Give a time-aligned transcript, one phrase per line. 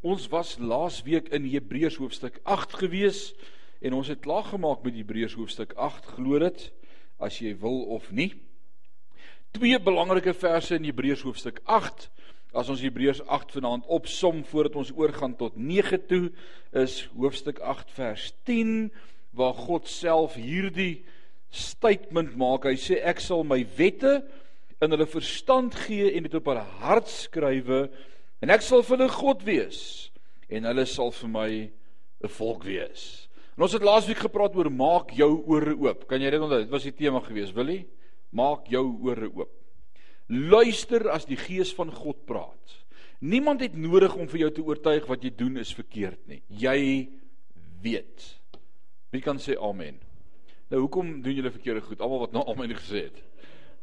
[0.00, 3.34] Ons was laasweek in Hebreërs hoofstuk 8 gewees
[3.84, 6.62] en ons het klaar gemaak met Hebreërs hoofstuk 8, glo dit
[7.20, 8.30] as jy wil of nie.
[9.52, 12.08] Twee belangrike verse in Hebreërs hoofstuk 8.
[12.56, 16.30] As ons Hebreërs 8 vanaand opsom voordat ons oorgaan tot 9 toe,
[16.72, 18.88] is hoofstuk 8 vers 10
[19.36, 21.02] waar God self hierdie
[21.52, 22.64] statement maak.
[22.64, 24.22] Hy sê ek sal my wette
[24.80, 27.90] in hulle verstand gee en dit op hulle hart skrywe
[28.40, 29.80] En ek sal vir hulle God wees
[30.50, 31.50] en hulle sal vir my
[32.24, 33.28] 'n volk wees.
[33.56, 36.06] En ons het laasweek gepraat oor maak jou ore oop.
[36.08, 36.62] Kan jy dit onthou?
[36.62, 37.86] Dit was die tema gewees, wil jy?
[38.32, 39.52] Maak jou ore oop.
[40.28, 42.76] Luister as die gees van God praat.
[43.20, 46.42] Niemand het nodig om vir jou te oortuig wat jy doen is verkeerd nie.
[46.48, 47.10] Jy
[47.82, 48.40] weet.
[49.12, 49.98] Wie kan sê amen?
[50.70, 52.00] Nou hoekom doen julle verkeerde goed?
[52.00, 53.20] Almal wat nou amen gesê het.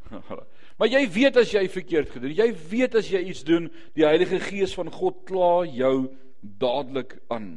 [0.77, 4.40] Maar jy weet as jy verkeerd gedoen, jy weet as jy iets doen, die Heilige
[4.44, 6.09] Gees van God kla jou
[6.41, 7.55] dadelik aan.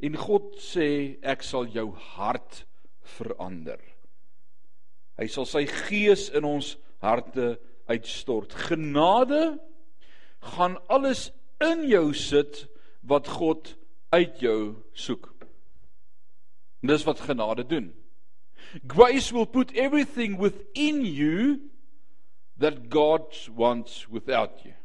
[0.00, 2.64] En God sê ek sal jou hart
[3.18, 3.80] verander.
[5.20, 7.56] Hy sal sy gees in ons harte
[7.90, 8.54] uitstort.
[8.70, 9.58] Genade
[10.54, 11.28] gaan alles
[11.60, 12.64] in jou sit
[13.04, 13.74] wat God
[14.14, 14.60] uit jou
[14.96, 15.28] soek.
[16.80, 17.90] Dis wat genade doen.
[18.86, 21.69] Grace will put everything within you
[22.60, 23.24] that God
[23.56, 24.76] wants without you.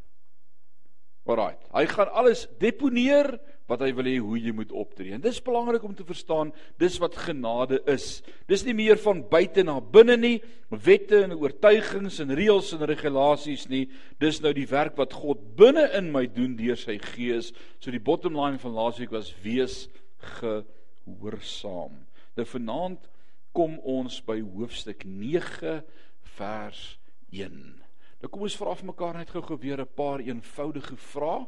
[1.26, 1.60] Alright.
[1.74, 5.16] Hy gaan alles deponeer wat hy wil hê hoe jy moet optree.
[5.16, 8.22] En dis belangrik om te verstaan, dis wat genade is.
[8.46, 10.36] Dis nie meer van buite na binne nie,
[10.70, 13.88] wette en oortuigings en reëls en regulasies nie.
[14.22, 17.50] Dis nou die werk wat God binne in my doen deur sy gees.
[17.82, 19.88] So die bottom line van laasweek was wees
[20.38, 21.98] gehoorsaam.
[22.38, 23.10] Nou vanaand
[23.56, 25.82] kom ons by hoofstuk 9
[26.38, 27.05] vers 1.
[27.44, 31.48] Nou kom ons vra vir mekaar net gou-gou weer 'n paar eenvoudige vrae.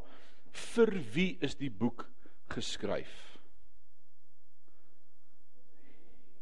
[0.52, 2.10] Vir wie is die boek
[2.50, 3.40] geskryf?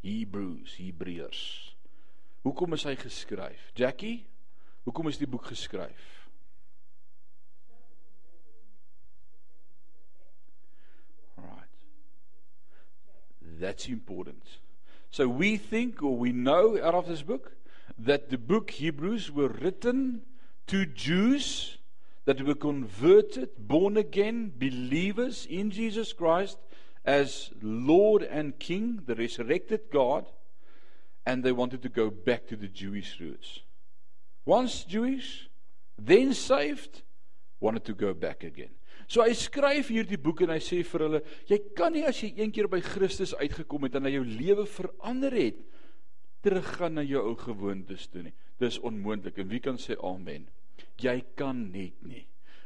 [0.02, 1.76] Hebreërs, Hebreërs.
[2.42, 3.72] Hoekom is hy geskryf?
[3.74, 4.26] Jackie,
[4.84, 6.30] hoekom is die boek geskryf?
[11.38, 11.88] Right.
[13.60, 14.60] That's important.
[15.10, 17.56] So we think or we know out of this book
[17.98, 20.22] that the book Hebrews were written
[20.68, 21.78] to Jews
[22.26, 26.58] that were converted, born again believers in Jesus Christ
[27.06, 30.26] as Lord and King, the resurrected God,
[31.26, 33.62] and they wanted to go back to the Jewish roots.
[34.44, 35.50] Once Jewish,
[35.98, 37.04] then saved,
[37.60, 38.70] wanted to go back again.
[39.08, 42.32] So hy skryf hierdie boek en hy sê vir hulle, jy kan nie as jy
[42.34, 45.60] een keer by Christus uitgekom het en hy jou lewe verander het,
[46.46, 48.36] teruggaan na jou ou gewoontes toe nie.
[48.62, 49.40] Dis onmoontlik.
[49.42, 50.46] En wie kan sê amen?
[51.02, 52.26] Jy kan net nie.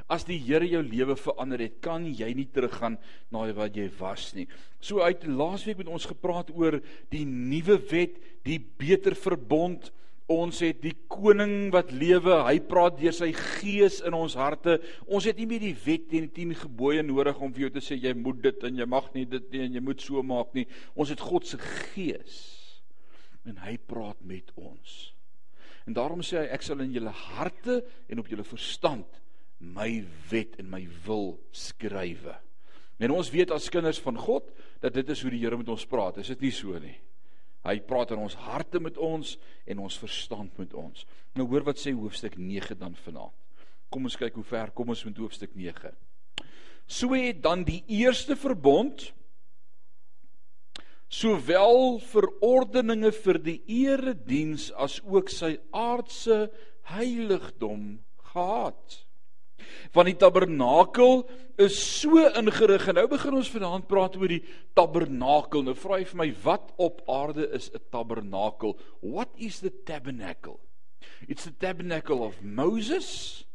[0.10, 2.98] As die Here jou lewe verander het, kan jy nie teruggaan
[3.30, 4.48] na wat jy was nie.
[4.82, 6.80] So uit laasweek met ons gepraat oor
[7.14, 8.18] die nuwe wet,
[8.48, 9.92] die beter verbond.
[10.30, 14.78] Ons het die koning wat lewe, hy praat deur sy gees in ons harte.
[15.10, 17.86] Ons het nie meer die wet en die 10 gebooie nodig om vir jou te
[17.86, 20.54] sê jy moet dit en jy mag nie dit nie en jy moet so maak
[20.58, 20.68] nie.
[20.94, 21.58] Ons het God se
[21.94, 22.59] gees
[23.48, 25.00] en hy praat met ons.
[25.88, 27.80] En daarom sê hy ek sal in julle harte
[28.10, 29.20] en op julle verstand
[29.60, 32.36] my wet en my wil skrywe.
[33.00, 34.48] En ons weet as kinders van God
[34.84, 36.20] dat dit is hoe die Here met ons praat.
[36.20, 36.98] Is dit nie so nie?
[37.68, 39.36] Hy praat in ons harte met ons
[39.68, 41.06] en ons verstand met ons.
[41.36, 43.36] Nou hoor wat sê hoofstuk 9 dan vanaand.
[43.90, 45.92] Kom ons kyk hoe ver kom ons met hoofstuk 9.
[46.90, 49.10] So het dan die eerste verbond
[51.10, 56.48] sowel verordeninge vir die erediens as ook sy aardse
[56.94, 58.00] heiligdom
[58.32, 59.00] gehad.
[59.94, 61.24] Want die tabernakel
[61.60, 64.44] is so ingerig en nou begin ons vanaand praat oor die
[64.78, 65.66] tabernakel.
[65.66, 68.78] Nou vra jy vir my wat op aarde is 'n tabernakel?
[69.02, 70.60] What is the tabernacle?
[71.28, 73.46] It's the tabernacle of Moses.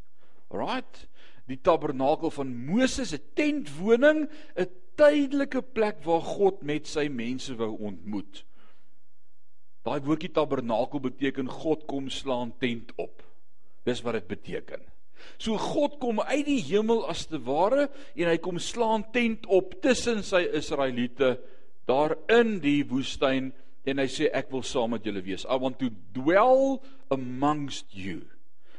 [0.50, 1.08] Right?
[1.46, 4.68] Die tabernakel van Moses, 'n tentwoning, 'n
[4.98, 8.44] tydelike plek waar God met sy mense wou ontmoet.
[9.84, 13.22] Daai woordjie tabernakel beteken God kom slaan tent op.
[13.84, 14.80] Dis wat dit beteken.
[15.38, 19.76] So God kom uit die hemel as te ware en hy kom slaan tent op
[19.84, 21.36] tussen sy Israeliete
[21.88, 23.52] daar in die woestyn
[23.84, 25.44] en hy sê ek wil saam met julle wees.
[25.44, 26.80] I want to dwell
[27.12, 28.24] amongst you.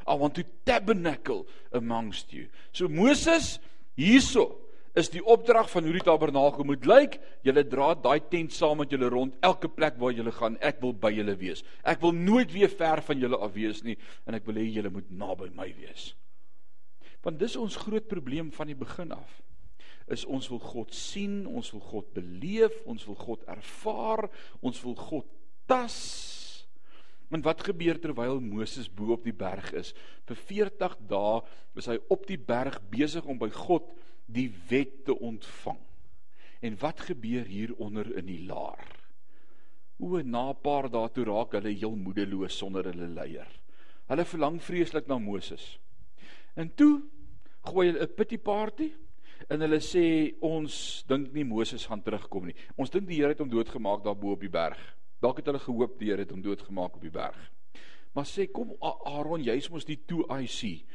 [0.05, 2.49] I want to tabernacle amongst you.
[2.73, 3.59] So Moses
[3.97, 4.64] hierso
[4.95, 7.17] is die opdrag van hoe die tabernakel moet lyk.
[7.43, 10.55] Julle dra daai tent saam met julle rond elke plek waar julle gaan.
[10.63, 11.65] Ek wil by julle wees.
[11.83, 14.93] Ek wil nooit weer ver van julle af wees nie en ek wil hê julle
[14.93, 16.13] moet naby my wees.
[17.25, 19.41] Want dis ons groot probleem van die begin af.
[20.05, 24.27] is ons wil God sien, ons wil God beleef, ons wil God ervaar,
[24.61, 25.25] ons wil God
[25.65, 25.95] tas.
[27.33, 29.95] En wat gebeur terwyl Moses bo op die berg is?
[30.29, 31.39] Vir 40 dae
[31.81, 33.89] is hy op die berg besig om by God
[34.25, 35.79] die wet te ontvang.
[36.65, 38.85] En wat gebeur hieronder in die laar?
[39.99, 43.47] O, na 'n paar dae toe raak hulle heel moedeloos sonder hulle leier.
[44.07, 45.79] Hulle verlang vreeslik na Moses.
[46.55, 47.01] En toe
[47.61, 48.91] gooi hulle 'n pity party
[49.49, 52.55] en hulle sê ons dink nie Moses gaan terugkom nie.
[52.75, 54.79] Ons dink die Here het hom doodgemaak daar bo op die berg.
[55.21, 57.51] Dalk het hulle gehoop die Here het hom doodgemaak op die berg.
[58.15, 60.85] Maar sê kom Aaron, jy's mos die 2IC.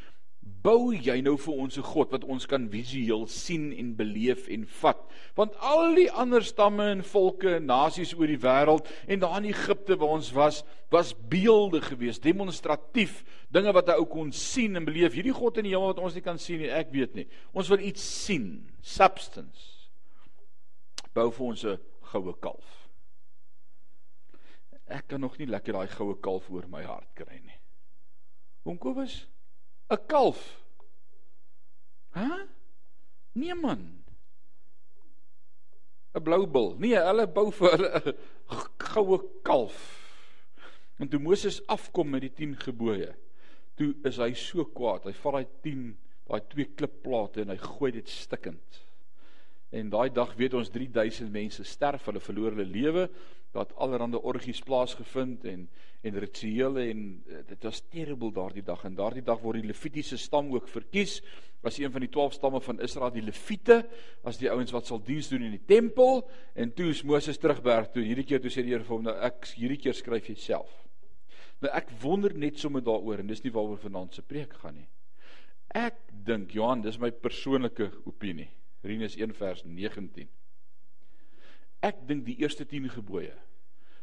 [0.64, 4.66] Bou jy nou vir ons 'n God wat ons kan visueel sien en beleef en
[4.66, 5.00] vat?
[5.34, 9.52] Want al die ander stamme en volke en nasies oor die wêreld en daar in
[9.52, 14.84] Egipte waar ons was, was beelde gewees, demonstratief, dinge wat hy ou kon sien en
[14.84, 15.12] beleef.
[15.12, 17.28] Hierdie God in die hemel wat ons nie kan sien nie, ek weet nie.
[17.52, 19.88] Ons wil iets sien, substance.
[21.14, 21.78] Bou vir ons 'n
[22.12, 22.88] goue kalf.
[24.90, 27.58] Ek kan nog nie lekker daai goue kalf oor my hart kry nie.
[28.64, 29.26] Kom Kobus,
[29.90, 30.40] 'n kalf.
[32.14, 32.46] Hæ?
[33.32, 34.04] Nee man.
[36.14, 36.76] 'n Blou bil.
[36.78, 38.14] Nee, hulle bou vir hulle 'n
[38.90, 39.78] goue kalf.
[40.98, 43.14] En toe Moses afkom met die 10 gebooie,
[43.74, 45.06] toe is hy so kwaad.
[45.08, 45.84] Hy vat daai 10,
[46.28, 48.82] daai twee klipplate en hy gooi dit stikkend.
[49.70, 53.04] En daai dag weet ons 3000 mense sterf, hulle verloor hulle lewe.
[53.54, 55.68] Dat allerlei orgies plaasgevind en
[56.00, 58.84] en rituele en uh, dit was terrible daardie dag.
[58.88, 61.18] En daardie dag word die Levitiese stam ook verkies.
[61.60, 63.82] As een van die 12 stamme van Israel die Lewiete
[64.24, 66.22] as die ouens wat sal diens doen in die tempel.
[66.56, 68.04] En toe is Moses terugberg toe.
[68.06, 70.72] Hierdie keer toe sê die Here vir hom nou ek hierdie keer skryf jy self.
[71.60, 74.88] Nou ek wonder net sommer daaroor en dis nie waaroor vanaand se preek gaan nie.
[75.76, 78.48] Ek dink Johan dis my persoonlike opinie
[78.82, 80.28] Rinus 1 vers 19
[81.80, 83.36] Ek dink die eerste 10 gebooie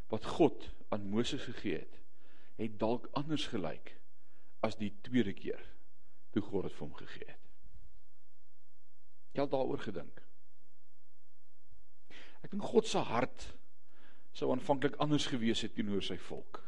[0.10, 1.98] wat God aan Moses gegee het,
[2.58, 3.92] het dalk anders gelyk
[4.66, 5.62] as die tweede keer
[6.34, 7.44] toe God dit vir hom gegee het.
[9.36, 10.24] Jy het daaroor gedink.
[12.42, 13.52] Ek dink God se hart
[14.38, 16.62] sou aanvanklik anders gewees het teenoor sy volk.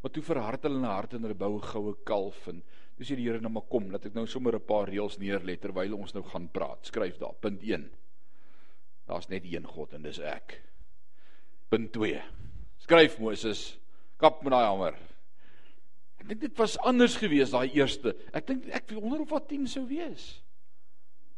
[0.00, 2.62] Maar toe verhard hulle hulle harte en hulle bou 'n goue kalf en
[3.00, 5.96] dis die Here nou maar kom, laat ek nou sommer 'n paar reëls neerlê terwyl
[5.96, 6.84] ons nou gaan praat.
[6.84, 7.88] Skryf daar, punt 1.
[9.06, 10.60] Daar's net een God en dis ek.
[11.70, 12.20] Punt 2.
[12.78, 13.78] Skryf Moses,
[14.18, 14.94] kap met daai hamer.
[16.20, 18.14] Ek dink dit was anders geweest daai eerste.
[18.34, 20.42] Ek dink ek wonder of wat 10 sou wees.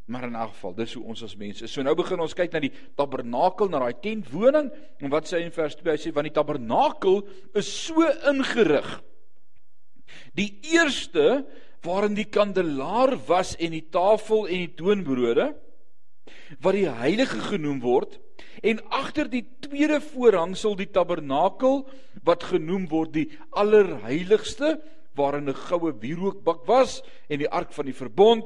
[0.07, 1.71] Maar in 'n geval, dis hoe ons as mense is.
[1.71, 5.45] So nou begin ons kyk na die tabernakel, na daai tentwoning en wat sê hy
[5.45, 5.93] in vers 2?
[5.93, 7.23] Hy sê want die tabernakel
[7.55, 9.03] is so ingerig.
[10.35, 11.45] Die eerste
[11.83, 15.53] waarin die kandelaar was en die tafel en die toonbrode
[16.63, 18.19] wat die heilige genoem word
[18.63, 21.83] en agter die tweede voorhangsel die tabernakel
[22.27, 24.77] wat genoem word die allerheiligste
[25.19, 28.45] waarin 'n goue wierookbak was en die ark van die verbond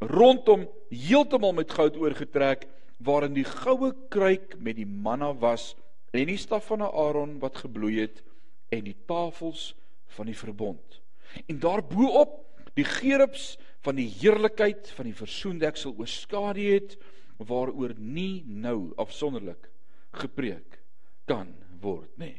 [0.00, 2.66] rondom heeltemal met goud oorgetrek
[2.98, 5.74] waarin die goue kruik met die manna was
[6.12, 8.22] en die staf van Aaron wat gebloei het
[8.70, 9.74] en die tafels
[10.16, 11.00] van die verbond
[11.46, 12.40] en daarbo-op
[12.74, 16.96] die gerubs van die heerlikheid van die versoendeksel oorskadu het
[17.42, 19.68] waaroor nie nou afsonderlik
[20.14, 20.80] gepreek
[21.28, 21.50] kan
[21.82, 22.36] word nie.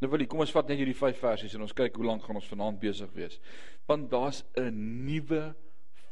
[0.00, 2.24] Nou wil ek kom ons vat net hierdie 5 versies en ons kyk hoe lank
[2.24, 3.36] gaan ons vanaand besig wees.
[3.88, 4.72] Want daar's 'n
[5.04, 5.54] nuwe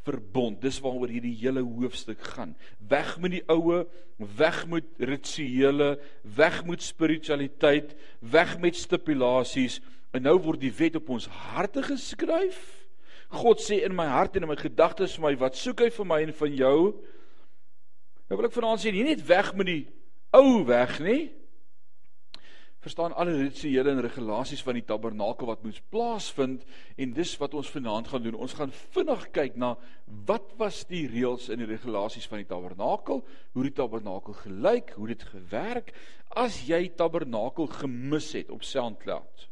[0.05, 0.61] verbond.
[0.61, 2.57] Dis waaroor hierdie hele hoofstuk gaan.
[2.89, 9.81] Weg met die oue, weg met rituele, weg met spiritualiteit, weg met stipulasies
[10.13, 12.79] en nou word die wet op ons harte geskryf
[13.29, 16.07] God sê in my hart en in my gedagtes vir my, wat soek hy vir
[16.09, 16.77] my en van jou?
[18.29, 19.83] Nou wil ek vanaand sê, nie net weg met die
[20.37, 21.21] ou weg nie.
[22.85, 26.63] Verstaan alle rituele en regulasies van die tabernakel wat moes plaasvind
[26.97, 28.39] en dis wat ons vanaand gaan doen.
[28.39, 29.75] Ons gaan vinnig kyk na
[30.31, 33.21] wat was die reëls en die regulasies van die tabernakel,
[33.53, 35.93] hoe die tabernakel gelyk, hoe dit gewerk.
[36.33, 39.48] As jy tabernakel gemis het op SoundCloud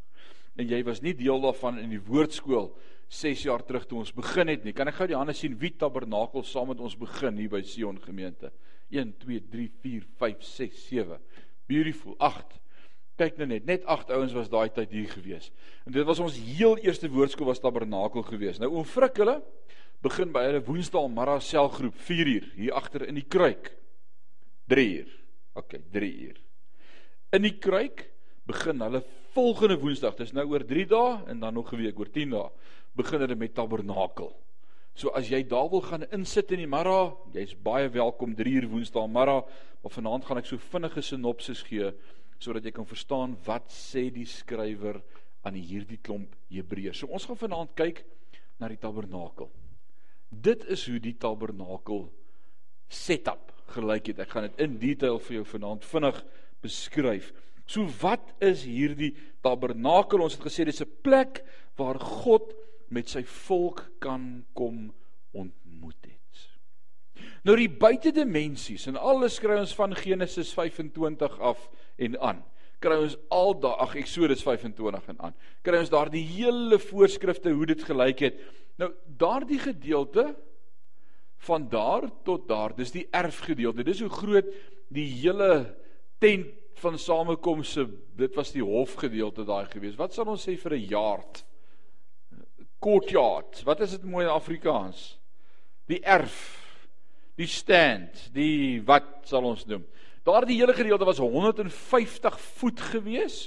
[0.56, 2.70] en jy was nie deel daarvan in die woordskool
[3.08, 4.74] 6 jaar terug toe ons begin het nie.
[4.74, 8.00] Kan ek gou die hande sien wie tabernakel saam met ons begin hier by Sion
[8.02, 8.50] gemeente?
[8.90, 11.20] 1 2 3 4 5 6 7.
[11.70, 12.16] Beautiful.
[12.18, 12.56] 8.
[13.16, 15.48] Kyk nou net, net 8 ouens was daai tyd hier gewees.
[15.86, 18.58] En dit was ons heel eerste woordskool was tabernakel gewees.
[18.60, 19.38] Nou oom Frik hulle
[20.04, 23.70] begin by hulle Woensdaal Mara selgroep 4 uur hier agter in die kruik.
[24.68, 25.14] 3 uur.
[25.56, 26.42] OK, 3 uur.
[27.38, 28.04] In die kruik
[28.46, 29.02] begin hulle
[29.36, 30.16] volgende Woensdag.
[30.16, 32.50] Dis nou oor 3 dae en dan nog 'n week oor 10 dae
[32.96, 34.32] begin hulle met tabernakel.
[34.94, 38.68] So as jy daar wil gaan insit in die Mara, jy's baie welkom 3 uur
[38.68, 39.44] Woensdae Mara,
[39.82, 41.92] maar vanaand gaan ek so vinnige sinopsis gee
[42.38, 45.02] sodat jy kan verstaan wat sê die skrywer
[45.42, 46.98] aan hierdie klomp Hebreërs.
[46.98, 48.04] So ons gaan vanaand kyk
[48.58, 49.50] na die tabernakel.
[50.30, 52.08] Dit is hoe die tabernakel
[52.88, 54.18] setup gelyk het.
[54.18, 56.24] Ek gaan dit in detail vir jou vanaand vinnig
[56.62, 57.32] beskryf.
[57.66, 60.22] So wat is hierdie tabernakel?
[60.22, 61.44] Ons het gesê dis 'n plek
[61.76, 62.54] waar God
[62.88, 64.92] met sy volk kan kom
[65.32, 66.16] ontmoet het.
[67.46, 72.44] Nou die buitedimensies en alles kry ons van Genesis 25 af en aan.
[72.82, 75.36] Kry ons al daai ag Eksodus 25 en aan.
[75.62, 78.40] Kry ons daar die hele voorskrifte hoe dit gelyk het.
[78.76, 80.34] Nou daardie gedeelte
[81.46, 83.84] van daar tot daar, dis die erfgedeelte.
[83.84, 84.48] Dis hoe groot
[84.88, 85.76] die hele
[86.18, 89.96] tent van samekomse, dit was die hofgedeelte daai gewees.
[89.96, 91.44] Wat sal ons sê vir 'n jaart?
[92.86, 93.62] courtyard.
[93.66, 95.16] Wat is dit mooi in Afrikaans?
[95.90, 96.38] Die erf,
[97.38, 99.84] die stand, die wat sal ons noem?
[100.26, 103.46] Daardie hele gedeelte was 150 voet gewees.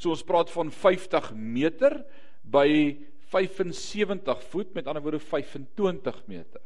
[0.00, 2.02] So ons praat van 50 meter
[2.42, 2.98] by
[3.30, 6.62] 75 voet, met ander woorde 25 meter.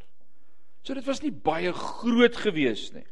[0.85, 3.07] So dit was nie baie groot gewees nie.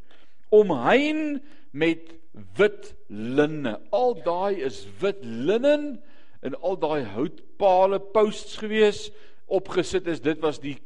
[0.52, 2.14] Omheind met
[2.56, 3.78] wit linne.
[3.90, 6.02] Al daai is wit linnen
[6.42, 9.10] in al daai houtpale posts gewees.
[9.52, 10.78] Opgesit is dit was die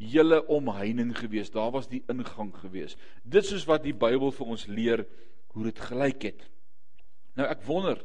[0.00, 1.50] hele omheining gewees.
[1.52, 2.96] Daar was die ingang gewees.
[3.22, 5.06] Dit soos wat die Bybel vir ons leer
[5.56, 6.46] hoe dit gelyk het.
[7.36, 8.00] Nou ek wonder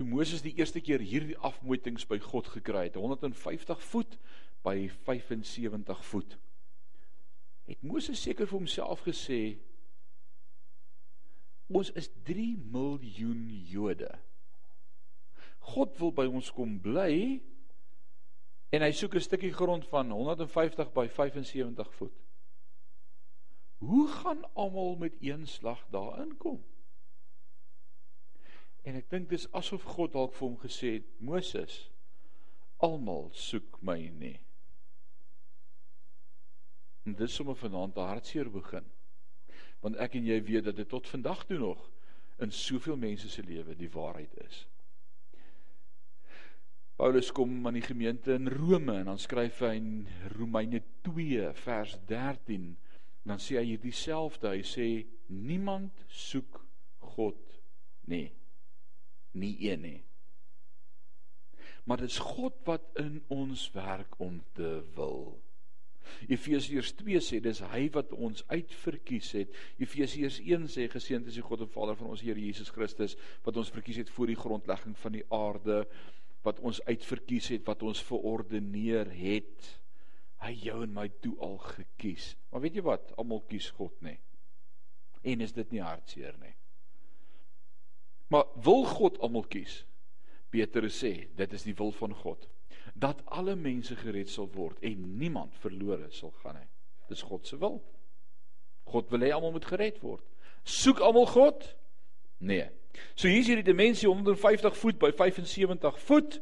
[0.00, 4.16] toe Moses die eerste keer hierdie afmetings by God gekry het 150 voet
[4.64, 6.38] by 75 voet
[7.68, 9.58] het Moses seker vir homself gesê
[11.70, 14.10] ons is 3 miljoen Jode
[15.72, 17.38] God wil by ons kom bly
[18.74, 22.18] en hy soek 'n stukkie grond van 150 by 75 voet.
[23.80, 26.64] Hoe gaan almal met een slag daarin kom?
[28.82, 31.90] En ek dink dis asof God dalk vir hom gesê het: "Moses,
[32.78, 34.40] almal soek my nie."
[37.04, 38.86] En dis sommer vanaand 'n hartseer begin.
[39.80, 41.86] Want ek en jy weet dat dit tot vandag toe nog
[42.40, 44.66] in soveel mense se lewe die waarheid is.
[47.00, 49.92] Paulus kom aan die gemeente in Rome en dan skryf hy in
[50.36, 52.74] Romeine 2 vers 13
[53.24, 54.88] dan sê hy hier dieselfde hy sê
[55.28, 56.60] niemand soek
[57.14, 57.40] God
[58.10, 58.28] nie.
[59.32, 60.00] Nie een nie.
[61.88, 65.40] Maar dit is God wat in ons werk om te wil
[66.28, 69.58] Efesiërs 2 sê dis hy wat ons uitverkies het.
[69.82, 73.58] Efesiërs 1 sê geseënd is die God en Vader van ons Here Jesus Christus wat
[73.60, 75.84] ons verkies het voor die grondlegging van die aarde
[76.46, 79.66] wat ons uitverkies het, wat ons verordeneer het.
[80.40, 82.32] Hy jou en my toe al gekies.
[82.48, 83.12] Maar weet jy wat?
[83.20, 84.14] Almal kies God nê.
[85.20, 86.54] En is dit nie hartseer nie?
[88.32, 89.82] Maar wil God almal kies?
[90.50, 92.48] Petrus sê, dit is die wil van God
[93.00, 96.68] dat alle mense gered sal word en niemand verlore sal gaan nie.
[97.08, 97.80] Dis God se wil.
[98.90, 100.24] God wil hê almal moet gered word.
[100.68, 101.64] Soek almal God?
[102.38, 102.68] Nee.
[103.14, 106.40] So hier is hierdie dimensie 150 voet by 75 voet.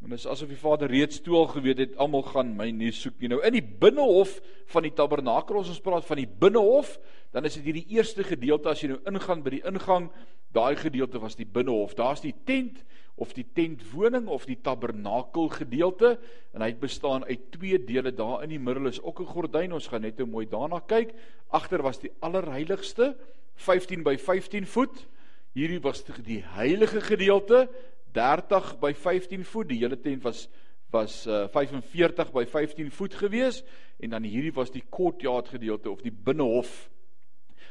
[0.00, 3.18] En dis asof die Vader reeds toe al geweet het almal gaan my nie soek
[3.20, 3.28] nie.
[3.32, 4.38] Nou in die binnehof
[4.72, 6.94] van die tabernakel, ons praat van die binnehof,
[7.36, 10.08] dan is dit hierdie eerste gedeelte as jy nou ingaan by die ingang,
[10.56, 11.92] daai gedeelte was die binnehof.
[11.98, 12.80] Daar's die tent
[13.20, 16.14] of die tentwoning of die tabernakel gedeelte
[16.56, 18.14] en hy bestaan uit twee dele.
[18.16, 19.72] Daar in die middel is ook 'n gordyn.
[19.76, 21.12] Ons gaan net nou mooi daarna kyk.
[21.50, 23.16] Agter was die allerheiligste
[23.56, 25.06] 15 by 15 voet.
[25.52, 27.68] Hierdie was die heilige gedeelte
[28.12, 29.68] 30 by 15 voet.
[29.68, 30.48] Die hele tent was
[30.90, 33.62] was uh, 45 by 15 voet gewees
[34.00, 36.90] en dan hierdie was die courtyard gedeelte of die binnehof.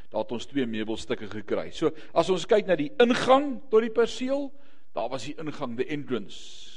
[0.10, 1.72] Daar het ons twee meubelstukke gekry.
[1.72, 4.51] So as ons kyk na die ingang tot die perseel,
[5.00, 6.70] daar was die ingang, the entrance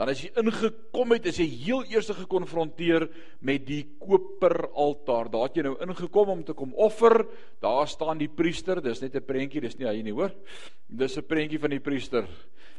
[0.00, 3.04] dan as jy ingekom het, is jy heel eers gekonfronteer
[3.44, 5.28] met die koperaltaar.
[5.28, 7.18] Daar het jy nou ingekom om te kom offer.
[7.60, 8.80] Daar staan die priester.
[8.80, 10.32] Dis net 'n prentjie, dis nie hy nie, hoor.
[10.88, 12.24] Dis 'n prentjie van die priester.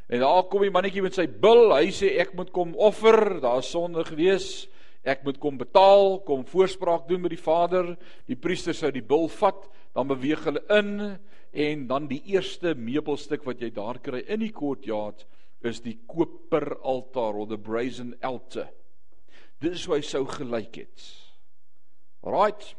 [0.10, 1.70] En daar kom die mannetjie met sy bil.
[1.76, 3.40] Hy sê ek moet kom offer.
[3.40, 4.68] Daar's sonde gewees.
[5.04, 7.98] Ek moet kom betaal, kom voorspraak doen met die Vader.
[8.26, 11.20] Die priester sou die bil vat, dan beweeg hulle in
[11.52, 15.26] en dan die eerste meubelstuk wat jy daar kry in die courtyard
[15.68, 18.72] is die koper altaar of the brazen altar.
[19.62, 21.04] Dit is hoe hy sou gelyk het.
[22.26, 22.72] Right.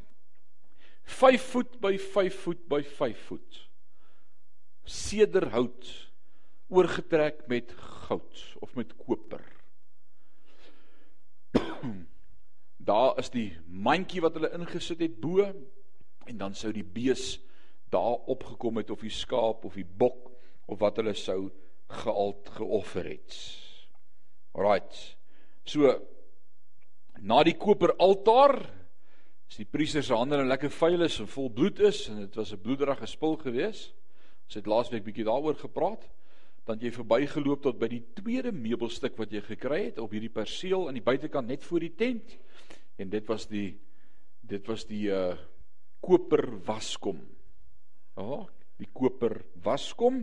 [1.06, 3.60] 5 voet by 5 voet by 5 voet.
[4.82, 5.90] Sederhout
[6.72, 7.74] oorgetrek met
[8.08, 9.44] goud of met koper.
[12.82, 17.36] daar is die mandjie wat hulle ingesit het bo en dan sou die bees
[17.92, 20.30] daar opgekom het of die skaap of die bok
[20.66, 21.50] of wat hulle sou
[22.02, 23.36] gealt geoffer het.
[24.56, 24.96] Alraight.
[25.68, 25.92] So
[27.22, 28.56] na die koper altaar
[29.52, 32.36] is die priester se hande nou lekker vuil is en vol bloed is en dit
[32.40, 33.92] was 'n bloederige spul gewees.
[34.48, 36.08] Ons het laasweek bietjie daaroor gepraat.
[36.64, 40.88] Dan jy verbygeloop tot by die tweede meubelstuk wat jy gekry het op hierdie perseel
[40.88, 42.38] aan die buitekant net voor die tent.
[42.96, 43.78] En dit was die
[44.40, 45.36] dit was die uh
[46.00, 47.31] koper waskom.
[48.12, 50.18] Ja, oh, die koper waskom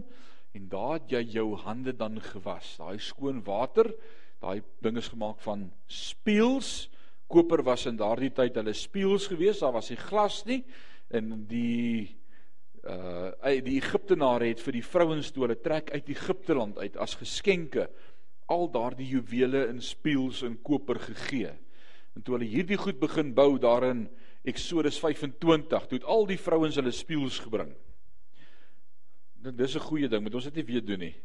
[0.53, 2.75] en daar het jy jou hande dan gewas.
[2.77, 3.89] Daai skoon water,
[4.43, 6.89] daai ding is gemaak van spieëls.
[7.29, 9.63] Koper was in daardie tyd hulle spieëls geweest.
[9.65, 10.61] Daar was nie glas nie
[11.09, 12.15] en die
[12.85, 13.33] uh
[13.65, 17.89] die Egiptenare het vir die vrouens toe hulle trek uit Egipte land uit as geskenke
[18.49, 21.51] al daardie juwele in spieëls en koper gegee.
[22.15, 24.07] En toe hulle hierdie goed begin bou daarin
[24.43, 27.75] Exodus 25, toe het al die vrouens hulle spieëls gebring.
[29.43, 31.15] Dit dis 'n goeie ding, moet ons dit nie weer doen nie.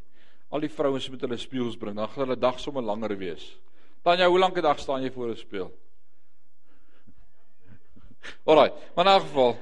[0.51, 3.59] Al die vrouens moet hulle spieëls bring, dan gaan hulle dag sommer langer wees.
[4.03, 5.73] Tanya, hoe lank 'n dag staan jy voor 'n spieël?
[8.45, 9.59] Alraai, maar in 'n geval.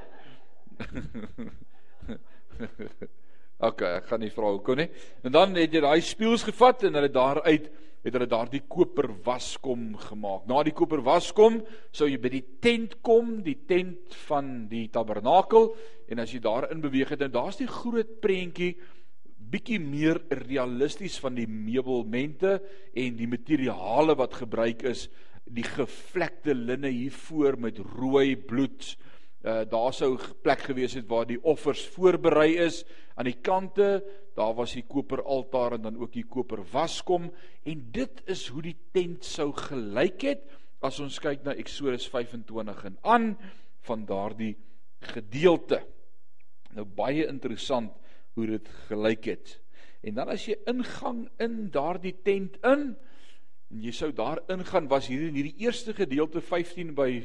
[3.62, 4.88] OK, ek gaan nie vra hoekom nie.
[5.22, 7.68] En dan het jy daai spieëls gevat en hulle daaruit
[8.02, 10.48] het hulle daardie koper waskom gemaak.
[10.50, 11.60] Na die koper waskom
[11.94, 15.70] sou jy by die tent kom, die tent van die tabernakel
[16.10, 18.74] en as jy daarin beweeg het en daar's die groot prentjie
[19.52, 22.56] bietjie meer realisties van die meubelmente
[22.98, 25.06] en die materiale wat gebruik is,
[25.46, 28.94] die gevlekte linne hier voor met rooi bloed.
[28.96, 29.11] Uh
[29.42, 32.84] daar sou plek gewees het waar die offers voorberei is
[33.18, 34.02] aan die kante
[34.36, 37.30] daar was die koper altaar en dan ook die koper waskom
[37.68, 40.46] en dit is hoe die tent sou gelyk het
[40.82, 43.26] as ons kyk na Eksodus 25 en aan
[43.86, 44.54] van daardie
[45.12, 45.82] gedeelte.
[46.74, 47.94] Nou baie interessant
[48.34, 49.56] hoe dit gelyk het.
[50.02, 52.92] En dan as jy ingang in daardie tent in
[53.72, 57.22] en jy sou daar ingaan was hier in hierdie eerste gedeelte 15 by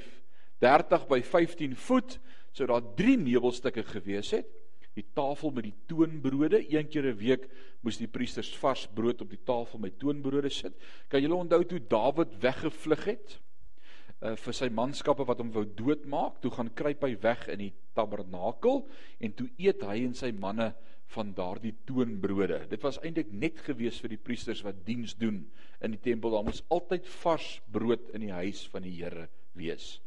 [0.63, 2.19] 30 by 15 voet
[2.51, 4.47] sou daar drie meubelstukke gewees het
[4.97, 6.63] die tafel met die toonbrode.
[6.73, 7.49] Een keer 'n week
[7.81, 10.73] moes die priesters vars brood op die tafel met toonbrode sit.
[11.07, 13.39] Kan julle onthou toe Dawid weggevlug het
[14.21, 16.41] uh, vir sy manskappe wat hom wou doodmaak?
[16.41, 18.87] Toe gaan kruip hy weg in die tabernakel
[19.19, 20.73] en toe eet hy en sy manne
[21.13, 22.67] van daardie toonbrode.
[22.69, 25.45] Dit was eintlik net gewees vir die priesters wat diens doen
[25.81, 26.31] in die tempel.
[26.31, 30.01] Daar moes altyd vars brood in die huis van die Here wees.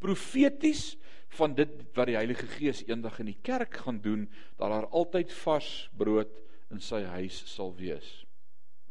[0.00, 0.96] Profeties
[1.38, 4.26] van dit wat die Heilige Gees eendag in die kerk gaan doen,
[4.58, 6.32] dat daar altyd vars brood
[6.70, 8.08] in sy huis sal wees.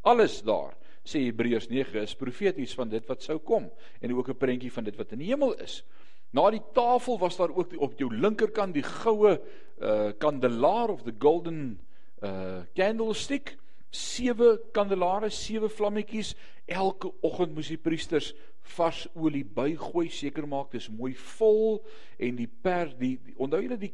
[0.08, 4.38] Alles daar, sê Hebreërs 9, is profeties van dit wat sou kom en ook 'n
[4.38, 5.84] prentjie van dit wat in die hemel is.
[6.32, 9.40] Na die tafel was daar ook die, op jou linkerkant die goue
[9.82, 11.80] uh kandelaar of the golden
[12.22, 13.58] uh candlestick,
[13.90, 16.36] sewe kandelaare, sewe vlammetjies.
[16.66, 18.34] Elke oggend moes die priesters
[18.76, 21.80] vars olie bygooi, seker maak dis mooi vol
[22.18, 23.94] en die per die, die onthou julle die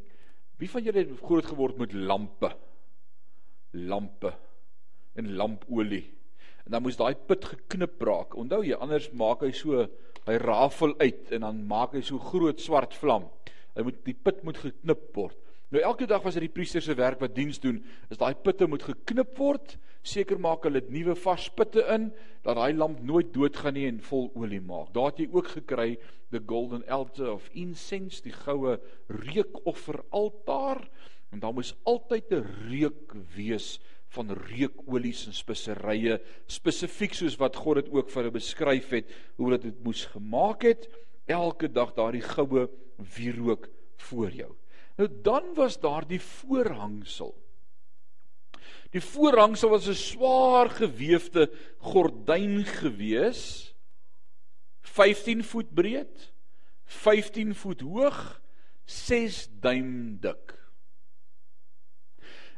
[0.56, 2.48] wie van julle het groot geword met lampe?
[3.76, 4.32] Lampe
[5.20, 6.04] en lampolie.
[6.64, 8.36] En dan moes daai put geknip raak.
[8.40, 9.84] Onthou jy anders maak hy so
[10.26, 13.28] hy rafel uit en dan maak hy so groot swart vlam.
[13.76, 15.36] Hy moet die put moet geknip word.
[15.74, 18.68] Nou elke dag was dit die priester se werk wat diens doen, is daai putte
[18.70, 19.74] moet geknip word,
[20.06, 22.12] seker maak hulle het nuwe vars putte in
[22.46, 24.92] dat daai lamp nooit doodgaan nie en vol olie maak.
[24.94, 25.96] Daar het jy ook gekry
[26.30, 28.76] the golden altar of incense, die goue
[29.10, 30.84] reukoffer altaar
[31.34, 33.80] en daar moes altyd 'n reuk wees
[34.14, 39.58] van reukolies en speserye spesifiek soos wat God dit ook vir hulle beskryf het hoe
[39.58, 40.86] dit moes gemaak het
[41.26, 42.68] elke dag daardie goue
[43.16, 44.54] wierook voor jou.
[44.96, 47.34] Nou dan was daar die voorhangsel.
[48.90, 53.74] Die voorhangsel was 'n swaar gewefte gordyn gewees
[54.80, 56.32] 15 voet breed,
[56.84, 58.42] 15 voet hoog,
[58.84, 60.54] 6 duim dik.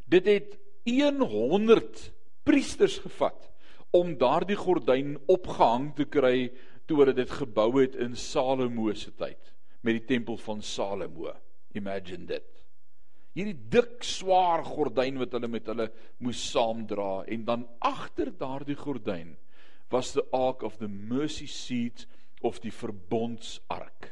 [0.05, 3.51] Dit het 100 priesters gevat
[3.91, 6.49] om daardie gordyn opgehang te kry
[6.87, 9.53] toe hulle dit gebou het in Salomo se tyd
[9.85, 11.35] met die tempel van Salomo.
[11.77, 12.49] Imagine dit.
[13.37, 15.89] Hierdie dik swaar gordyn wat hulle met hulle
[16.25, 19.37] moes saamdra en dan agter daardie gordyn
[19.93, 22.07] was the ark of the mercy seat
[22.43, 24.11] of die verbondsark.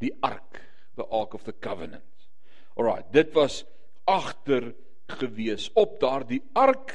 [0.00, 0.60] Die ark,
[0.96, 2.04] the ark of the covenant.
[2.76, 3.62] Alrite, dit was
[4.08, 4.72] agter
[5.20, 6.94] gewees op daardie ark.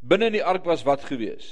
[0.00, 1.48] Binne in die ark was wat gewees?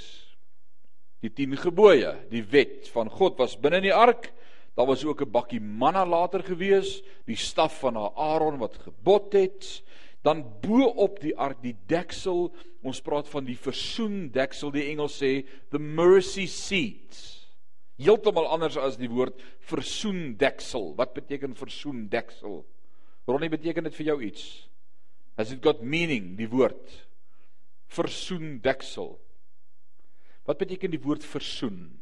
[1.22, 4.30] Die 10 gebooie, die wet van God was binne in die ark.
[4.74, 9.82] Daar was ook 'n bakkie manna later gewees, die staf van Aaron wat gebod het.
[10.22, 15.46] Dan bo op die ark die deksel, ons praat van die versoendeksel, die Engels sê
[15.70, 17.42] the mercy seat.
[17.96, 20.94] Heeltemal anders as die woord versoendeksel.
[20.94, 22.64] Wat beteken versoendeksel?
[23.26, 24.68] Ronnie beteken dit vir jou iets?
[25.36, 27.08] Has it got meaning die woord
[27.86, 29.20] versoendeksel?
[30.44, 32.01] Wat beteken die woord versoen?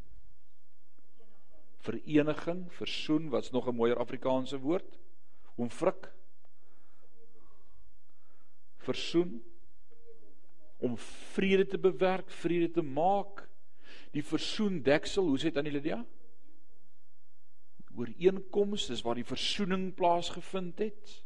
[1.90, 4.98] Vereniging, versoen, wat's nog 'n mooier Afrikaanse woord?
[5.54, 6.12] Omfrik.
[8.76, 9.42] Versoen
[10.76, 10.96] om
[11.32, 13.48] vrede te bewerk, vrede te maak.
[14.10, 16.04] Die versoendeksel, hoe sê dit aan die Lydia?
[17.94, 21.24] Ooreenkoms is waar die versoening plaasgevind het.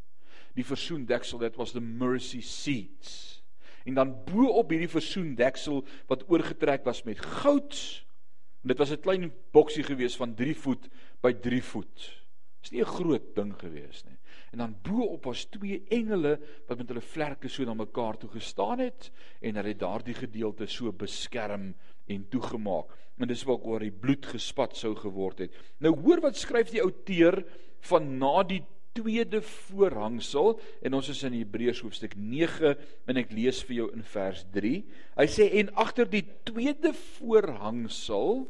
[0.54, 3.42] Die versoendeksel, dit was the mercy seats.
[3.84, 7.76] En dan bo op hierdie versoendeksel wat oorgetrek was met goud.
[8.64, 10.88] Dit was 'n klein boksie gewees van 3 voet
[11.20, 12.24] by 3 voet.
[12.60, 14.16] Dis nie 'n groot ding gewees nie.
[14.52, 18.30] En dan bo op was twee engele wat met hulle vlerke so na mekaar toe
[18.30, 21.74] gestaan het en hulle het daardie gedeelte so beskerm
[22.06, 22.86] en toegemaak.
[23.18, 25.52] En dis waar oor die bloed gespat sou geword het.
[25.78, 27.44] Nou hoor wat skryf die outeur
[27.80, 28.62] van na die
[28.94, 32.74] tweede voorhangsel en ons is in Hebreërs hoofstuk 9
[33.10, 34.74] en ek lees vir jou in vers 3.
[35.18, 38.44] Hy sê en agter die tweede voorhangsel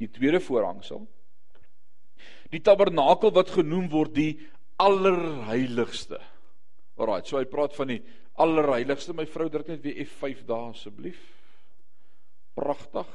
[0.00, 1.08] die tweede voorhangsel
[2.50, 4.32] die tabernakel wat genoem word die
[4.80, 6.18] allerheiligste.
[7.00, 8.00] Alraai, so hy praat van die
[8.40, 9.14] allerheiligste.
[9.16, 11.20] My vrou druk net weer F5 daar asseblief.
[12.58, 13.08] Pragtig.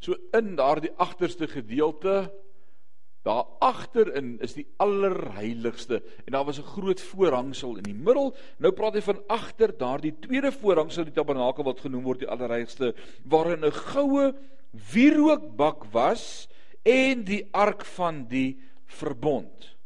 [0.00, 2.26] So in daardie agterste gedeelte
[3.26, 8.36] Daar agterin is die allerheiligste en daar was 'n groot voorhangsel in die middel.
[8.58, 12.94] Nou praat hy van agter daardie tweede voorhangsel die tabernakel wat genoem word die allerheiligste
[13.24, 14.34] waarin 'n goue
[14.92, 16.48] wierookbak was
[16.82, 19.76] en die ark van die verbond.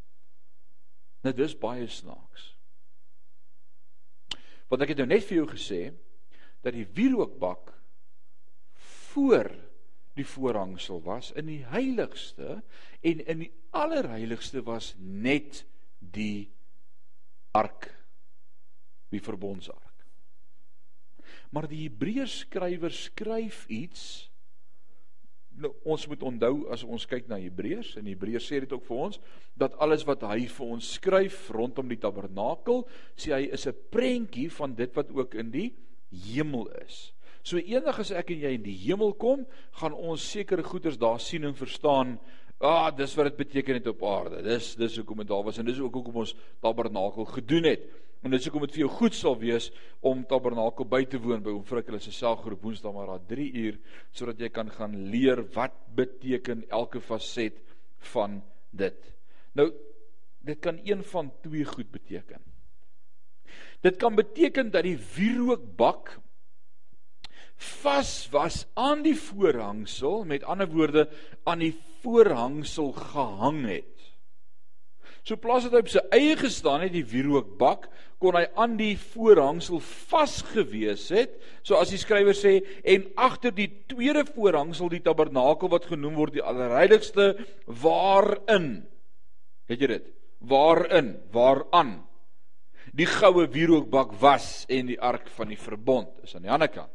[1.23, 2.57] Nou dis baie snaaks.
[4.69, 5.93] Want ek het nou net vir jou gesê
[6.61, 7.73] dat die wierookbak
[9.13, 9.51] voor
[10.19, 12.61] die voorhangsel was in die heiligste
[13.01, 15.65] en in die allerheiligste was net
[15.99, 16.51] die
[17.57, 17.89] ark
[19.11, 19.87] die verbondsark.
[21.51, 24.31] Maar die Hebreërs skrywer skryf iets
[25.61, 29.05] nou, ons moet onthou as ons kyk na Hebreërs en Hebreërs sê dit ook vir
[29.09, 29.21] ons
[29.59, 32.85] dat alles wat hy vir ons skryf rondom die tabernakel
[33.19, 35.71] sê hy is 'n prentjie van dit wat ook in die
[36.11, 37.13] hemel is.
[37.43, 39.47] So eendag as ek en jy in die hemel kom,
[39.81, 42.19] gaan ons sekere goeders daar sien en verstaan.
[42.61, 44.43] Ah, dis wat dit beteken het op aarde.
[44.45, 47.87] Dis dis hoekom dit daar was en dis ook hoekom ons tabernakel gedoen het.
[48.21, 49.71] En dis hoekom dit vir jou goed sal wees
[50.05, 53.79] om tabernakel by te woon by Oomfrik hulle se selgroep Woensdae maar daar 3 uur
[54.13, 57.57] sodat jy kan gaan leer wat beteken elke faset
[58.13, 58.43] van
[58.77, 59.09] dit.
[59.57, 59.71] Nou
[60.45, 62.45] dit kan een van twee goed beteken.
[63.81, 66.19] Dit kan beteken dat die wierookbak
[67.61, 71.09] vas was aan die voorhangsel, met ander woorde
[71.45, 73.87] aan die voorhangsel gehang het.
[75.23, 79.81] So plaas dit op sy eie gestaan het die wierookbak, kon hy aan die voorhangsel
[80.11, 85.89] vasgewees het, so as die skrywer sê en agter die tweede voorhangsel die tabernakel wat
[85.89, 87.35] genoem word die allerheiligste
[87.85, 88.73] waarin
[89.71, 90.07] het jy dit?
[90.51, 91.15] Waarin?
[91.33, 92.01] Waaraan?
[92.97, 96.91] Die goue wierookbak was en die ark van die verbond is aan die ander kant.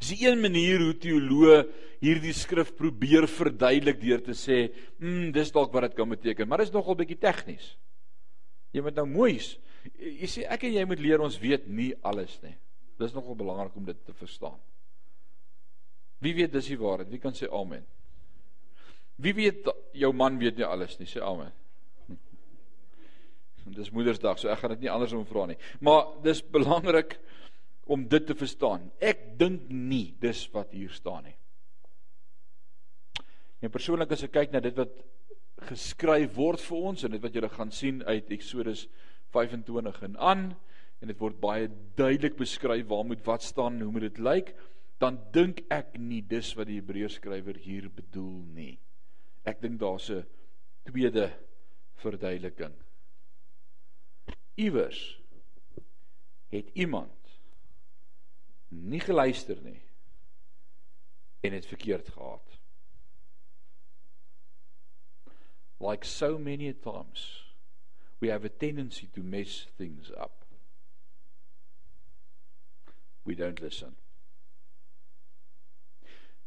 [0.00, 1.58] Dis een manier hoe teoloë
[2.04, 6.58] hierdie skrif probeer verduidelik deur te sê, "Mm, dis dalk wat dit kan beteken, maar
[6.58, 7.76] dit is nogal bietjie tegnies."
[8.72, 9.38] Jy moet nou mooi
[9.98, 12.54] jy sê ek en jy moet leer ons weet nie alles nie.
[13.00, 14.56] Dis nogal belangrik om dit te verstaan.
[16.24, 17.10] Wie weet dis die waarheid?
[17.10, 17.84] Wie kan sê amen?
[19.20, 21.52] Wie weet jou man weet nie alles nie, sê amen.
[23.74, 25.58] Dis Moedersdag, so ek gaan dit nie andersom vra nie.
[25.84, 27.16] Maar dis belangrik
[27.84, 28.90] om dit te verstaan.
[29.00, 31.36] Ek dink nie dis wat hier staan nie.
[33.64, 34.92] En persoonlik as ek kyk na dit wat
[35.68, 38.86] geskryf word vir ons en dit wat julle gaan sien uit Eksodus
[39.32, 40.44] 25 en aan
[41.02, 41.68] en dit word baie
[41.98, 44.54] duidelik beskryf waar moet wat staan en hoe moet dit lyk,
[45.02, 48.74] dan dink ek nie dis wat die Hebreërs skrywer hier bedoel nie.
[49.44, 50.24] Ek dink daar's 'n
[50.88, 51.30] tweede
[52.00, 52.72] verduideliking.
[54.56, 55.20] Iewers
[56.48, 57.13] het iemand
[58.82, 59.80] nie geluister nie
[61.44, 62.58] en het verkeerd gehad.
[65.80, 67.44] Like so many times
[68.18, 70.44] we have a tendency to mess things up.
[73.22, 73.96] We don't listen.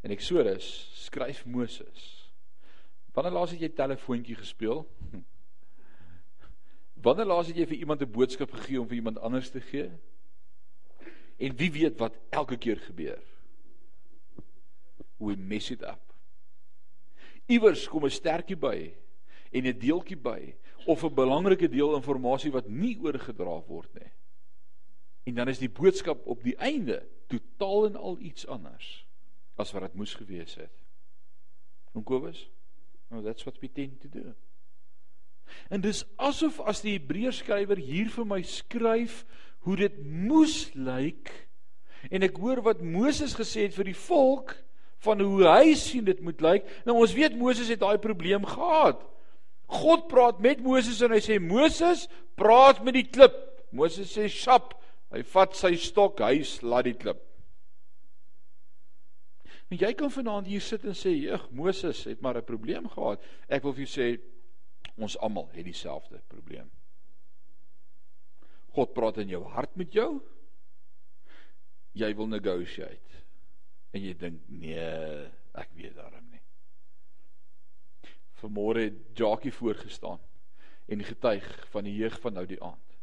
[0.02, 2.32] In Eksodus skryf Moses.
[3.14, 4.84] Wanneer laas het jy telefoontjie gespeel?
[7.06, 9.90] Wanneer laas het jy vir iemand 'n boodskap gegee om vir iemand anders te gee?
[11.38, 13.22] En wie weet wat elke keer gebeur?
[15.18, 16.14] We mess it up.
[17.46, 18.94] Iewers kom 'n stertjie by
[19.52, 24.12] en 'n deeltjie by of 'n belangrike deel inligting wat nie oorgedra word nie.
[25.24, 29.06] En dan is die boodskap op die einde totaal en al iets anders
[29.56, 30.84] as wat dit moes gewees het.
[31.92, 32.50] Om Kobus?
[33.10, 34.34] Nou that's what we tend to do.
[35.70, 39.24] En dis asof as die Hebreërs skrywer hier vir my skryf
[39.68, 41.34] hoe dit moes lyk
[42.14, 44.56] en ek hoor wat Moses gesê het vir die volk
[45.06, 46.68] van hoe hy sien dit moet lyk.
[46.88, 49.04] Nou ons weet Moses het daai probleem gehad.
[49.68, 52.06] God praat met Moses en hy sê Moses,
[52.40, 53.36] praat met die klip.
[53.76, 54.72] Moses sê sjap,
[55.12, 57.20] hy vat sy stok, hy slaat die klip.
[59.68, 63.20] En jy kan vanaand hier sit en sê, "Jeg, Moses het maar 'n probleem gehad."
[63.50, 64.20] Ek wil vir jou sê
[64.98, 66.72] ons almal het dieselfde probleem.
[68.78, 70.20] God praat in jou hart met jou.
[71.98, 73.24] Jy wil negotiate.
[73.96, 76.42] En jy dink, "Nee, ek weet daarom nie."
[78.38, 80.20] Vanmôre het Jackie voorgestaan
[80.88, 82.98] en getuig van die jeug van nou die aand.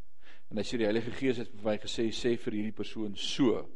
[0.51, 3.69] En hy sê die Heilige Gees het vir my gesê sê vir hierdie persoon so.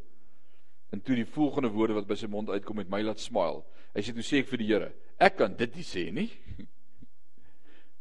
[0.92, 3.64] En toe die volgende woorde wat by sy mond uitkom het my laat smile.
[3.94, 6.30] Hy sê toe sê ek vir die Here, ek kan dit nie sê nie.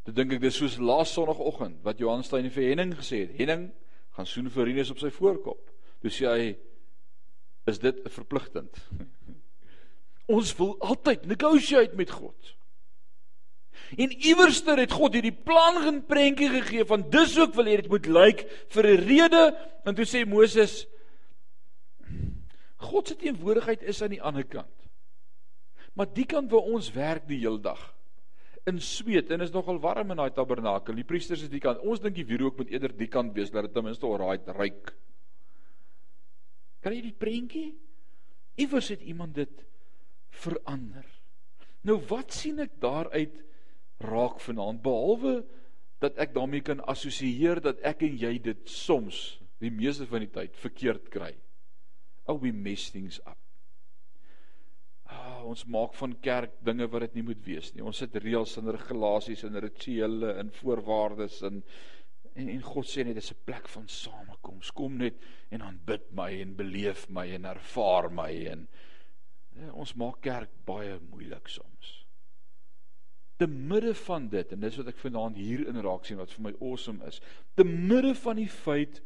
[0.05, 3.33] Toe dink ek dis soos laas sonoggend wat Johan Steyn vir Henning gesê het.
[3.35, 3.73] Henning
[4.17, 5.61] gaan soen vir Rinus op sy voorkop.
[6.01, 6.45] Toe sê hy
[7.69, 8.79] is dit verpligtend.
[10.37, 12.53] Ons wil altyd negotiate met God.
[13.95, 17.91] En iewerster het God hierdie plan en prentjie gegee van dis ook wil hê dit
[17.91, 18.41] moet lyk
[18.73, 19.43] vir 'n rede
[19.85, 20.87] en toe sê Moses
[22.77, 24.73] God se teenwoordigheid is aan die ander kant.
[25.93, 27.96] Maar die kant waar ons werk die hele dag
[28.67, 30.97] in sweet en is nogal warm in daai tabernakel.
[30.99, 31.83] Die priesters is die kant.
[31.87, 34.91] Ons dink die wierook moet eerder die kant wees dat dit ten minste alraai ryk.
[36.83, 37.69] Kan jy die prentjie?
[38.59, 39.63] Iewers het iemand dit
[40.43, 41.05] verander.
[41.87, 43.39] Nou wat sien ek daaruit
[44.03, 45.39] raak vanaand behalwe
[46.03, 50.33] dat ek daarmee kan assosieer dat ek en jy dit soms die meeste van die
[50.33, 51.33] tyd verkeerd kry.
[52.27, 53.39] Oh we mess things up.
[55.07, 57.83] Ah, ons maak van kerk dinge wat dit nie moet wees nie.
[57.85, 61.61] Ons sit reëls en regulasies en rituele en voorwaardes en
[62.37, 64.71] en en God sê net dis 'n plek van samekoms.
[64.71, 65.15] Kom net
[65.49, 68.67] en aanbid my en beleef my en ervaar my en
[69.55, 72.05] ja, ons maak kerk baie moeilik soms.
[73.37, 76.43] Te midde van dit en dis wat ek vanaand hier in raak sien wat vir
[76.43, 77.21] my awesome is.
[77.55, 79.01] Te midde van die feit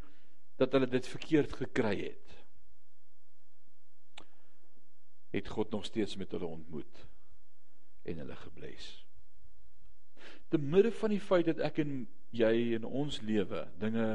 [0.57, 2.40] dat hulle dit verkeerd gekry het.
[5.31, 7.05] Het God nog steeds met hulle ontmoet
[8.03, 9.05] en hulle gebless.
[10.51, 14.07] Te midde van die feit dat ek en jy in ons lewe dinge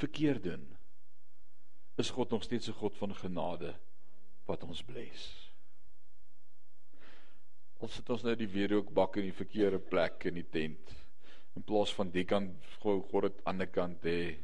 [0.00, 0.64] verkeerd doen,
[1.98, 3.74] is God nog steeds 'n God van genade
[4.44, 5.50] wat ons bless.
[7.78, 10.94] Ons sit ons nou die wierook bak in die verkeerde plek in die tent.
[11.54, 14.36] In plaas van die kant gou God dit aan die kant hê.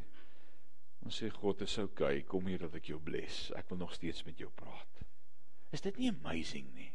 [1.05, 3.51] Ons sê God is okay, kom hier dat ek jou bless.
[3.57, 5.00] Ek wil nog steeds met jou praat.
[5.71, 6.91] Is dit nie amazing nie?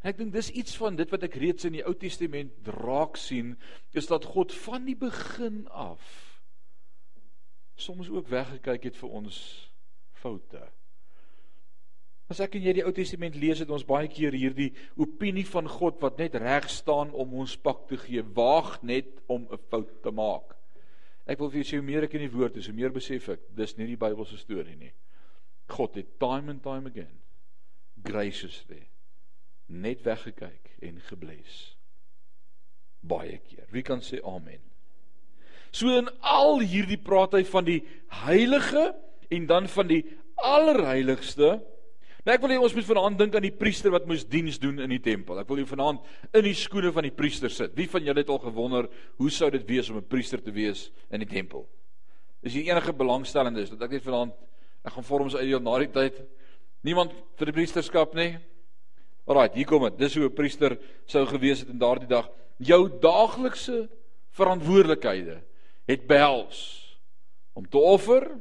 [0.00, 3.18] En ek dink dis iets van dit wat ek reeds in die Ou Testament raak
[3.20, 3.54] sien,
[3.96, 6.28] is dat God van die begin af
[7.80, 9.36] soms ook weggekyk het vir ons
[10.20, 10.60] foute.
[12.30, 14.68] As ek en jy die Ou Testament lees, het ons baie keer hierdie
[15.00, 19.48] opinie van God wat net reg staan om ons pak te gee, waag net om
[19.48, 20.56] 'n fout te maak.
[21.26, 23.28] Ek wil vir jou sê hoe meer ek in die woord is, hoe meer besef
[23.28, 24.92] ek dis nie die Bybelse storie nie.
[25.68, 27.19] God het time and time again
[28.04, 28.86] graciously
[29.70, 31.76] net weggekyk en gebless.
[33.00, 33.66] Baie keer.
[33.72, 34.60] Wie kan sê amen?
[35.70, 37.80] So in al hierdie praat hy van die
[38.26, 38.90] heilige
[39.30, 40.02] en dan van die
[40.42, 41.60] allerheiligste.
[42.26, 44.82] Nou ek wil hê ons moet vanaand dink aan die priester wat moes diens doen
[44.82, 45.38] in die tempel.
[45.40, 46.02] Ek wil hê vanaand
[46.36, 47.76] in die skoene van die priester sit.
[47.78, 48.90] Wie van julle het al gewonder
[49.22, 51.68] hoe sou dit wees om 'n priester te wees in die tempel?
[52.42, 54.34] Is jy enige belangstellende is dat ek net vanaand
[54.84, 56.20] ek gaan vorms uit na die tyd
[56.86, 58.38] niemand vir die priesterskap nie.
[59.26, 59.98] Alraai, hier kom dit.
[59.98, 62.28] Dis hoe 'n priester sou gewees het in daardie dag.
[62.58, 63.88] Jou daaglikse
[64.30, 65.42] verantwoordelikhede
[65.86, 66.98] het behels
[67.52, 68.40] om te offer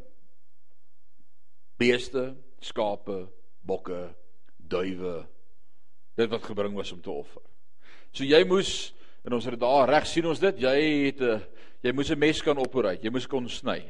[1.77, 3.27] beeste, skape,
[3.61, 4.09] bokke,
[4.57, 5.27] duwe.
[6.15, 7.41] Dit wat gebring was om te offer.
[8.11, 11.41] So jy moes en ons het daar reg sien ons dit, jy het 'n
[11.83, 13.83] jy moes 'n mes kan operuit, jy moes kon sny.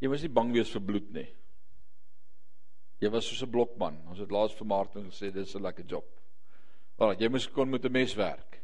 [0.00, 1.28] Jy moes nie bang wees vir bloed nie.
[3.00, 3.98] Jy was soos 'n blokman.
[4.08, 6.06] Ons het laas vir Martin gesê dis 'n lekker job.
[6.98, 8.60] Maar jy moes kon met 'n mes werk.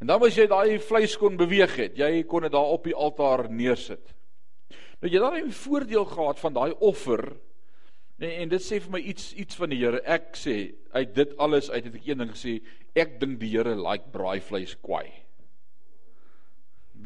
[0.00, 2.94] En dan as jy daai vleis kon beweeg het, jy kon dit daar op die
[2.94, 4.14] altaar neersit.
[5.00, 7.36] Nou jy het daai voordeel gehad van daai offer
[8.18, 10.00] En, en dit sê vir my iets iets van die Here.
[10.08, 10.56] Ek sê
[10.96, 12.58] uit dit alles uit het ek een ding gesê,
[12.96, 15.10] ek dink die Here like braaivleis kwai.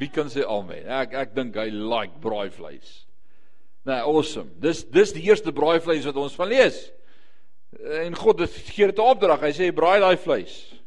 [0.00, 0.86] Wie kan sê amen?
[1.00, 3.00] Ek ek dink hy like braaivleis.
[3.88, 4.50] Nou, awesome.
[4.60, 6.82] Dis dis die eerste braaivleis wat ons van lees.
[8.02, 8.42] En God
[8.74, 9.40] gee dit 'n opdrag.
[9.40, 10.80] Hy sê braai daai vleis.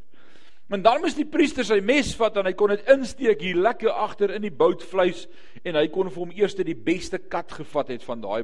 [0.70, 3.90] En dan moes die priester sy mes vat en hy kon dit insteek hier lekker
[3.90, 5.28] agter in die boutvleis
[5.64, 8.44] en hy kon vir hom eers die beste kat gevat het van daai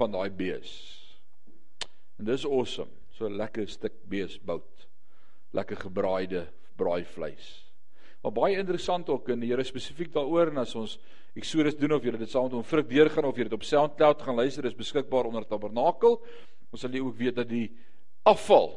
[0.00, 0.70] van daai bees.
[2.18, 2.90] En dis awesome.
[3.10, 4.86] So lekker stuk beesbout.
[5.52, 7.69] Lekker gebraaide braaivleis.
[8.20, 10.98] Maar baie interessant ook en die Here spesifiek daaroor en as ons
[11.38, 14.24] Exodus doen of jy dit saam met hom vrug deurgaan of jy dit op SoundCloud
[14.26, 16.18] gaan luister, is beskikbaar onder Tabernakel.
[16.70, 17.70] Ons sal ook weet dat die
[18.28, 18.72] afval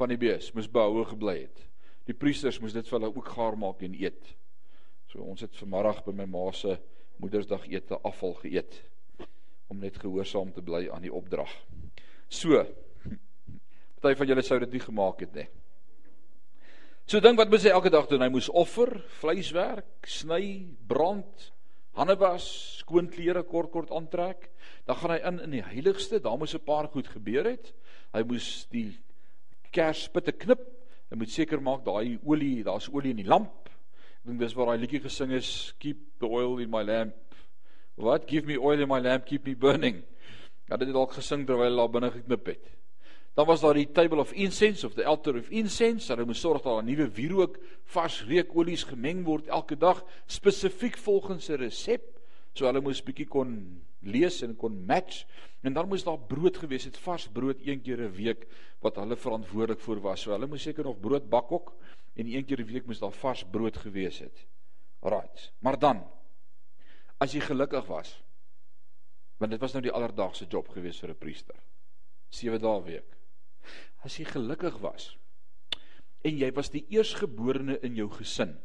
[0.00, 1.66] van die bees moes behoue gebly het.
[2.08, 4.32] Die priesters moes dit vir hulle ook gaar maak en eet.
[5.12, 6.78] So ons het vanmiddag by my ma se
[7.20, 8.78] Moedersdag ete afval geëet
[9.68, 11.50] om net gehoorsaam te bly aan die opdrag.
[12.32, 12.64] So.
[14.00, 15.46] Party van julle sou dit nie gemaak het nie.
[17.10, 18.22] So dink wat moet hy elke dag doen?
[18.22, 21.48] Hy moes offer, vleiswerk, sny, brand,
[21.98, 22.44] hande was,
[22.84, 24.46] skoon klere kort kort aantrek.
[24.86, 27.72] Dan gaan hy in in die heiligste, daar moes 'n paar goed gebeur het.
[28.14, 28.94] Hy moes die
[29.74, 30.62] kerspitte knip.
[31.10, 33.66] Hy moet seker maak daai olie, daar's olie in die lamp.
[34.22, 37.16] Ek dink dis waar daai liedjie gesing is, keep the oil in my lamp.
[37.96, 40.04] What give me oil in my lamp, keep me burning.
[40.70, 42.79] Dit het dalk gesing terwyl hulle daar binne geknip het.
[43.34, 46.10] Dan was daar die table of incense of the altar of incense.
[46.12, 50.96] Hulle moes sorg dat daar 'n nuwe wierook, vars reukolies gemeng word elke dag spesifiek
[50.96, 52.20] volgens 'n resep.
[52.54, 55.26] So hulle moes bietjie kon lees en kon match.
[55.62, 58.46] En dan moes daar brood gewees het, vars brood een keer 'n week
[58.80, 60.20] wat hulle verantwoordelik vir was.
[60.20, 61.74] So hulle moes seker nog brood bak ook
[62.14, 64.46] en een keer 'n week moes daar vars brood gewees het.
[65.02, 65.52] Right.
[65.58, 66.04] Maar dan
[67.18, 68.22] as jy gelukkig was,
[69.40, 71.56] Want dit was nou die alledaagse job gewees vir 'n priester.
[72.28, 73.16] 7 dae week.
[74.04, 75.14] As jy gelukkig was
[76.24, 78.56] en jy was die eersgeborene in jou gesin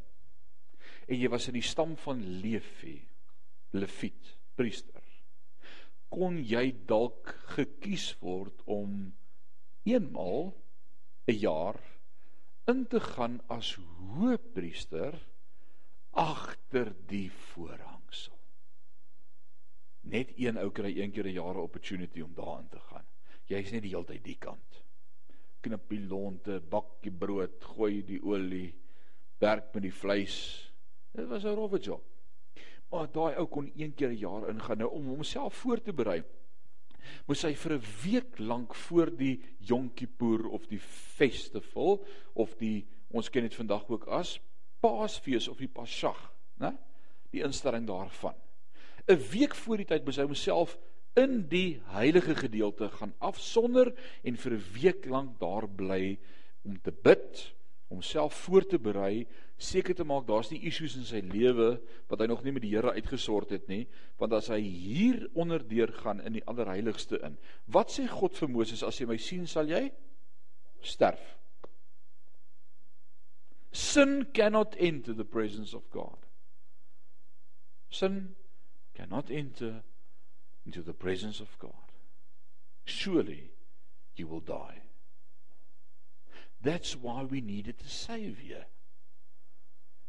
[1.06, 2.98] en jy was in die stam van Levi,
[3.78, 5.04] Leviet, priester.
[6.10, 9.14] Kon jy dalk gekies word om
[9.86, 10.54] eenmal
[11.28, 11.80] 'n jaar
[12.68, 15.20] in te gaan as hoëpriester
[16.12, 17.96] agter die voorhang.
[20.06, 23.06] Net een ou kry een keer 'n jaar opportunity om daarin te gaan.
[23.46, 24.85] Jy's net die hele tyd die kant.
[25.66, 28.70] Knip die lonte, bak die brood, gooi die olie,
[29.42, 30.38] werk met die vleis.
[31.16, 32.04] Dit was 'n rowwe job.
[32.92, 36.24] Maar daai ou kon een keer 'n jaar ingaan nou om homself voor te berei.
[37.28, 42.86] Moes hy vir 'n week lank voor die Yom Kippur of die festival of die
[43.12, 44.40] ons ken dit vandag ook as
[44.80, 46.78] Paasfees of die Pasag, né?
[47.32, 48.36] Die instelling daarvan.
[49.08, 50.78] 'n week voor die tyd moes hy homself
[51.16, 56.18] in die heilige gedeelte gaan afsonder en vir 'n week lank daar bly
[56.64, 57.56] om te bid,
[57.88, 62.20] om homself voor te berei, seker te maak daar's nie issues in sy lewe wat
[62.20, 66.20] hy nog nie met die Here uitgesort het nie, want as hy hier onderdeur gaan
[66.22, 67.38] in die allerheiligste in.
[67.66, 69.92] Wat sê God vir Moses as jy my sien sal jy
[70.82, 71.38] sterf?
[73.72, 76.18] Sin cannot enter the presence of God.
[77.90, 78.36] Sin
[78.94, 79.84] cannot enter
[80.66, 81.92] into the presence of God.
[82.86, 83.52] Surely
[84.16, 84.82] you will die.
[86.62, 88.66] That's why we needed a savior.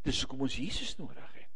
[0.04, 1.50] Dis hoekom ons Jesus nodig het.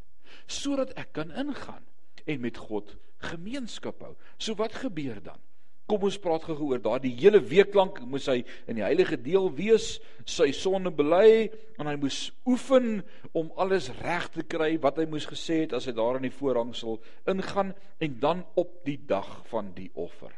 [0.50, 1.86] Sodat ek kan ingaan
[2.26, 2.96] en met God
[3.30, 4.14] gemeenskap hou.
[4.38, 5.40] So wat gebeur dan?
[5.90, 9.48] Kom ons praat gou oor daardie hele week lank moes hy in die heilige deel
[9.56, 11.48] wees, sy sonde bely
[11.82, 13.00] en hy moes oefen
[13.34, 16.36] om alles reg te kry wat hy moes gesê het as hy daar in die
[16.36, 17.00] voorhangsel
[17.32, 20.30] ingaan en dan op die dag van die offer.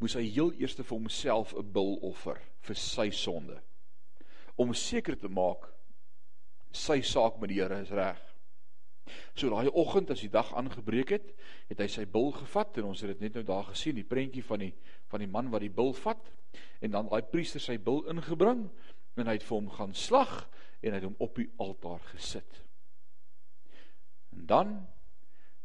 [0.00, 3.60] Moes hy heel eers vir homself 'n bul offer vir sy sonde
[4.56, 5.68] om seker te maak
[6.72, 8.31] sy saak met die Here is reg.
[9.34, 11.28] So daai oggend as die dag aangebreek het,
[11.68, 14.44] het hy sy bil gevat en ons het dit net nou daar gesien, die prentjie
[14.46, 14.72] van die
[15.12, 16.30] van die man wat die bil vat
[16.80, 18.66] en dan daai priester sy bil ingebring
[19.20, 20.36] en hy het vir hom gaan slag
[20.80, 22.62] en hy het hom op die altaar gesit.
[24.32, 24.76] En dan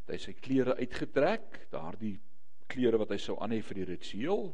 [0.06, 2.18] het hy sy klere uitgetrek, daardie
[2.72, 4.50] klere wat hy sou aan hê vir die ritueel.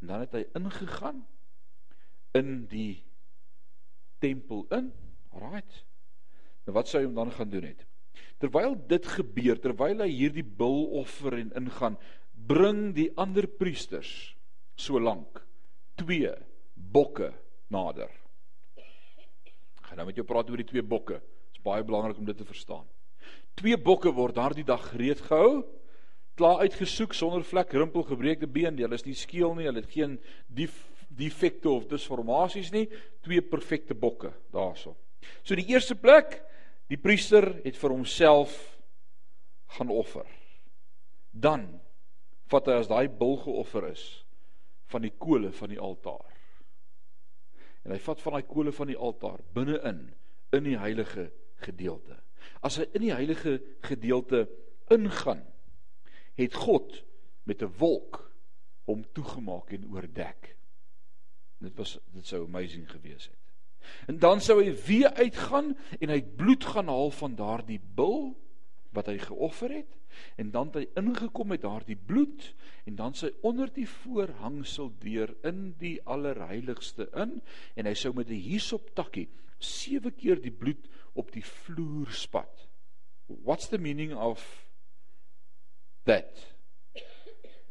[0.00, 1.22] En dan het hy ingegaan
[2.38, 3.02] in die
[4.22, 4.90] tempel in.
[5.30, 5.84] Alraight.
[6.66, 7.86] Nou wat sou hy dan gaan doen het?
[8.40, 11.98] Terwyl dit gebeur, terwyl hy hierdie buloffer en ingaan,
[12.32, 14.34] bring die ander priesters
[14.80, 15.42] so lank
[16.00, 16.32] twee
[16.74, 17.30] bokke
[17.72, 18.08] nader.
[18.80, 21.18] Ek gaan nou met jou praat oor die twee bokke.
[21.20, 22.86] Dit is baie belangrik om dit te verstaan.
[23.60, 25.60] Twee bokke word daardie dag gereed gehou,
[26.38, 30.16] klaar uitgesoek sonder vlek, rimpel, gebreekte been, hulle is nie skeel nie, hulle het geen
[31.10, 32.86] defekte of disformasies nie,
[33.26, 34.94] twee perfekte bokke daarso.
[35.42, 36.38] So die eerste plek,
[36.90, 38.56] die priester het vir homself
[39.76, 40.26] gaan offer.
[41.30, 41.68] Dan
[42.50, 44.04] vat hy as daai bul geoffer is
[44.90, 46.26] van die kole van die altaar.
[47.86, 50.02] En hy vat van daai kole van die altaar binne-in
[50.56, 51.30] in die heilige
[51.62, 52.18] gedeelte.
[52.64, 54.48] As hy in die heilige gedeelte
[54.90, 55.44] ingaan,
[56.40, 57.04] het God
[57.46, 58.18] met 'n wolk
[58.88, 60.56] hom toegemaak en oordek.
[61.60, 63.39] Dit was dit sou amazing gewees het.
[64.06, 68.32] En dan sou hy weer uitgaan en hy bloed gaan haal van daardie bul
[68.96, 69.96] wat hy geoffer het
[70.36, 72.48] en dan het hy ingekom met daardie bloed
[72.88, 77.38] en dan sy onder die voorhangsel deur in die allerheiligste in
[77.78, 79.28] en hy sou met 'n hisop takkie
[79.58, 82.66] sewe keer die bloed op die vloer spat.
[83.26, 84.42] What's the meaning of
[86.04, 86.56] that?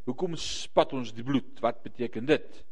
[0.06, 1.60] Hoekom spat ons die bloed?
[1.62, 2.64] Wat beteken dit?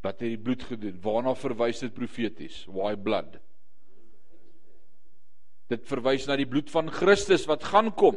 [0.00, 0.96] Wat het die bloed gedoen?
[1.04, 2.62] Waarna verwys dit profeties?
[2.72, 3.36] Why blood?
[5.70, 8.16] Dit verwys na die bloed van Christus wat gaan kom.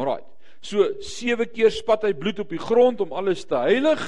[0.00, 0.24] Alraai.
[0.60, 4.02] So sewe keer spat hy bloed op die grond om alles te heilig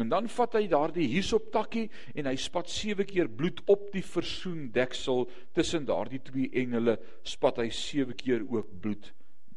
[0.00, 4.04] en dan vat hy daardie hisop takkie en hy spat sewe keer bloed op die
[4.06, 5.26] versoendeksel
[5.56, 9.10] tussen daardie twee engele spat hy sewe keer ook bloed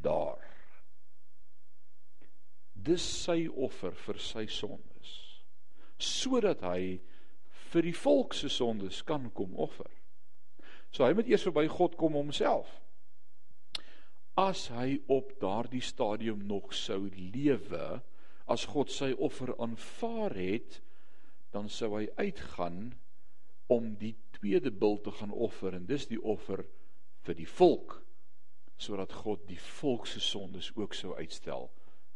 [0.03, 0.41] daar.
[2.73, 4.92] Dis sy offer vir sy sondes
[5.97, 6.99] sodat hy
[7.73, 9.89] vir die volk se sondes kan kom offer.
[10.93, 12.69] So hy moet eers verby God kom homself.
[14.37, 18.01] As hy op daardie stadium nog sou lewe,
[18.49, 20.81] as God sy offer aanvaar het,
[21.53, 22.93] dan sou hy uitgaan
[23.71, 26.65] om die tweede bil te gaan offer en dis die offer
[27.23, 27.99] vir die volk
[28.83, 31.69] sodat God die volk se sondes ook sou uitstel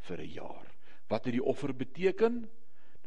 [0.09, 0.67] vir 'n jaar.
[1.07, 2.49] Wat het die offer beteken?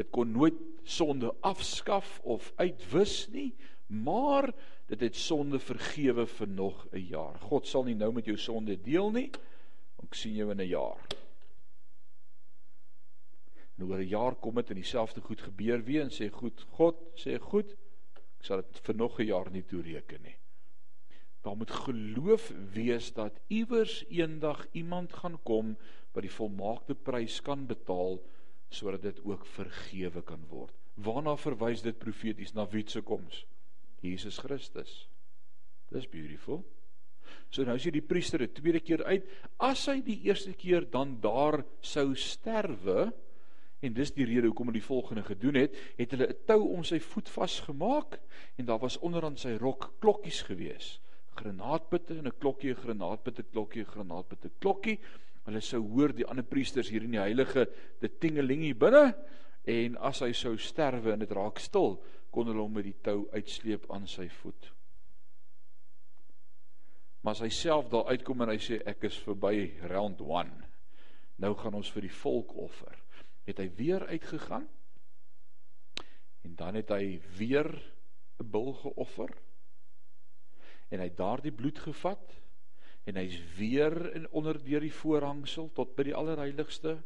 [0.00, 0.56] Dit kon nooit
[0.88, 3.50] sonde afskaf of uitwis nie,
[3.86, 4.48] maar
[4.88, 7.36] dit het sonde vergewe vir nog 'n jaar.
[7.40, 9.30] God sal nie nou met jou sonde deel nie.
[10.02, 11.04] Ek sien jou in 'n jaar.
[13.76, 16.96] En oor 'n jaar kom dit en dieselfde goed gebeur weer en sê goed, God
[17.14, 17.76] sê goed,
[18.38, 20.36] ek sal dit vir nog 'n jaar nie toereken nie.
[21.42, 25.76] Daar moet geloof wees dat iewers eendag iemand gaan kom
[26.12, 28.20] wat die volmaakte prys kan betaal
[28.70, 30.74] sodat dit ook vergewe kan word.
[30.94, 33.44] Waarna verwys dit profeties na wie se koms?
[34.00, 35.08] Jesus Christus.
[35.90, 36.62] Dis beautiful.
[37.50, 39.26] So nou as jy die priester 'n tweede keer uit,
[39.58, 43.12] as hy die eerste keer dan daar sou sterwe
[43.82, 46.84] en dis die rede hoekom hy die volgende gedoen het, het hulle 'n tou om
[46.84, 48.20] sy voet vasgemaak
[48.56, 51.00] en daar was onderaan sy rok klokkies gewees.
[51.34, 54.98] Granaatpitte en 'n klokkie, granaatpitte klokkie, 'n granaatpitte klokkie.
[55.50, 57.64] Hulle sou hoor die ander priesters hier in die heilige
[57.98, 59.08] dit tingeling hier binne
[59.66, 61.96] en as hy sou sterwe en dit raak stil,
[62.30, 64.68] kon hulle hom met die tou uitsleep aan sy voet.
[67.20, 70.52] Maar as hy self daar uitkom en hy sê ek is verby round 1.
[71.42, 72.94] Nou gaan ons vir die volk offer.
[73.50, 74.68] Het hy weer uitgegaan?
[76.46, 77.68] En dan het hy weer
[78.38, 79.34] 'n bul geoffer.
[80.94, 82.38] En hy daardie bloed gevat
[83.08, 86.98] en hy's weer in onder deur die voorhangsel tot by die allerheiligste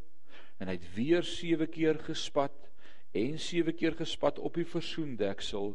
[0.59, 2.70] en hy het weer 7 keer gespat
[3.14, 5.74] en sewe keer gespat op die versoendeksel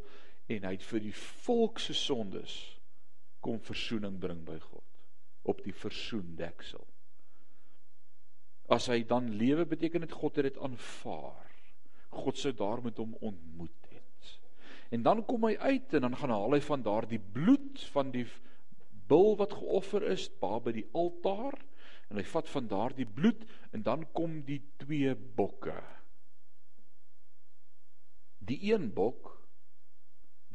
[0.49, 2.55] en hy het vir die volk se sondes
[3.39, 4.83] kom verzoening bring by God
[5.49, 6.83] op die versoendeksel.
[8.69, 11.47] As hy dan lewe beteken dit God het dit aanvaar.
[12.13, 14.33] God sou daar met hom ontmoet het.
[14.93, 18.25] En dan kom hy uit en dan gaan haal hy van daardie bloed van die
[19.09, 21.57] bul wat geoffer is daar by die altaar
[22.09, 25.77] en hy vat van daardie bloed en dan kom die twee bokke
[28.49, 29.35] Die een bok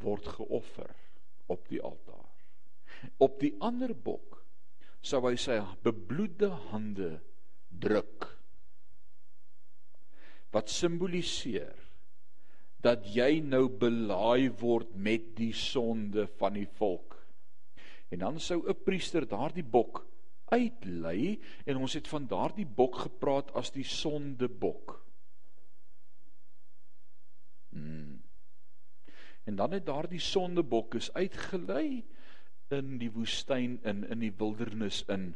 [0.03, 0.91] word geoffer
[1.47, 2.33] op die altaar.
[3.23, 4.41] Op die ander bok
[5.05, 7.11] sou hy sy bebloede hande
[7.69, 8.27] druk.
[10.55, 11.79] Wat simboliseer
[12.85, 17.14] dat jy nou belaai word met die sonde van die volk.
[18.09, 20.05] En dan sou 'n priester daardie bok
[20.45, 24.99] uitlei en ons het van daardie bok gepraat as die sondebok.
[27.69, 28.23] Hmm.
[29.45, 32.05] En dan het daardie sondebok is uitgelei
[32.69, 35.35] in die woestyn in in die wildernis in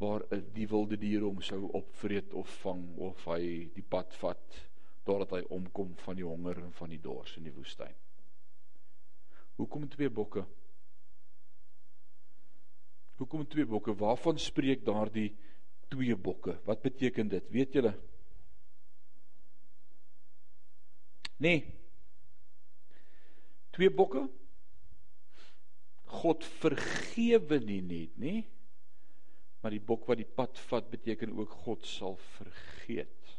[0.00, 0.22] waar
[0.54, 4.60] die wilde diere hom sou opvreet of vang of hy die pad vat
[5.04, 7.92] totdat hy omkom van die honger en van die dors in die woestyn.
[9.60, 10.44] Hoekom twee bokke?
[13.20, 13.92] Hoekom twee bokke?
[14.00, 15.34] Waarvan spreek daardie
[15.92, 16.56] twee bokke?
[16.64, 17.50] Wat beteken dit?
[17.52, 17.92] Weet julle?
[21.40, 21.60] Nee.
[23.76, 24.24] Twee bokke?
[26.10, 28.34] God vergewe nie net, nê?
[29.60, 33.36] Maar die bok wat die pad vat beteken ook God sal vergeet.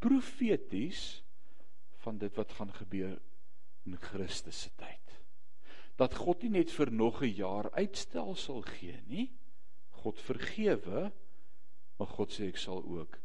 [0.00, 1.20] Profeties
[2.06, 3.18] van dit wat gaan gebeur
[3.84, 4.99] in Christus se tyd.
[6.00, 9.30] Dat God nie net vir nog 'n jaar uitstel sal gee nie.
[10.00, 11.10] God vergewe,
[11.98, 13.18] maar God sê ek sal ook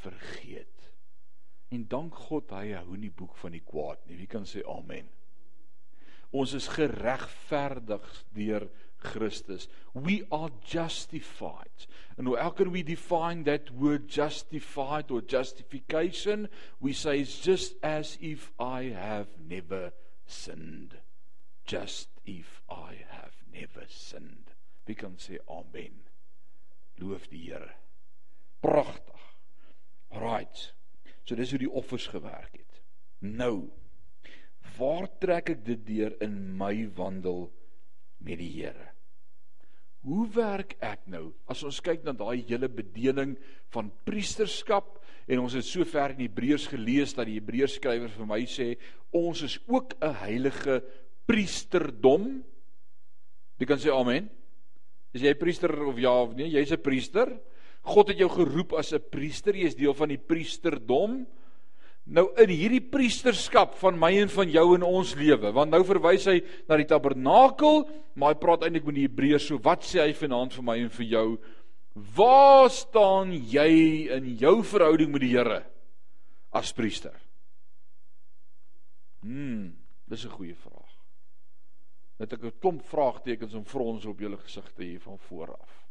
[0.00, 0.90] vergeet.
[1.68, 4.16] En dank God hy hou nie boek van die kwaad nie.
[4.16, 5.08] Wie kan sê amen?
[6.32, 8.68] Ons is geregverdig deur
[9.04, 9.68] Christus.
[9.92, 11.86] We are justified.
[12.16, 16.48] And how can we define that word justified or justification?
[16.80, 19.92] We say it's just as if I have never
[20.26, 21.03] sinned.
[21.66, 24.52] Just if I have never sinned.
[24.84, 26.04] Wie kan sê amen?
[27.00, 27.72] Loof die Here.
[28.60, 29.22] Pragtig.
[30.12, 30.74] Right.
[31.24, 32.80] So dis hoe die offers gewerk het.
[33.24, 33.70] Nou,
[34.76, 37.48] waar trek ek dit deur in my wandel
[38.20, 38.90] met die Here?
[40.04, 41.30] Hoe werk ek nou?
[41.48, 43.38] As ons kyk na daai hele bedeling
[43.72, 48.42] van priesterskap en ons het sover in Hebreërs gelees dat die Hebreërs skrywer vir my
[48.44, 48.74] sê
[49.16, 50.82] ons is ook 'n heilige
[51.26, 52.42] priesterdom.
[53.58, 54.28] Jy kan sê amen.
[55.14, 56.50] Is jy priester of ja of nee?
[56.50, 57.30] Jy's 'n priester.
[57.84, 59.54] God het jou geroep as 'n priester.
[59.54, 61.26] Jy is deel van die priesterdom.
[62.04, 66.26] Nou in hierdie priesterskap van my en van jou in ons lewe, want nou verwys
[66.28, 70.12] hy na die tabernakel, maar hy praat eintlik met die Hebreërs, so wat sê hy
[70.12, 71.28] vanaand vir my en vir jou?
[71.94, 73.70] Waar staan jy
[74.12, 75.62] in jou verhouding met die Here
[76.52, 77.14] as priester?
[79.22, 79.72] Hm,
[80.06, 80.83] dis 'n goeie vraag.
[82.18, 85.84] Net ek 'n klomp vraagtekens en frons op julle gesigte hier van vooraf.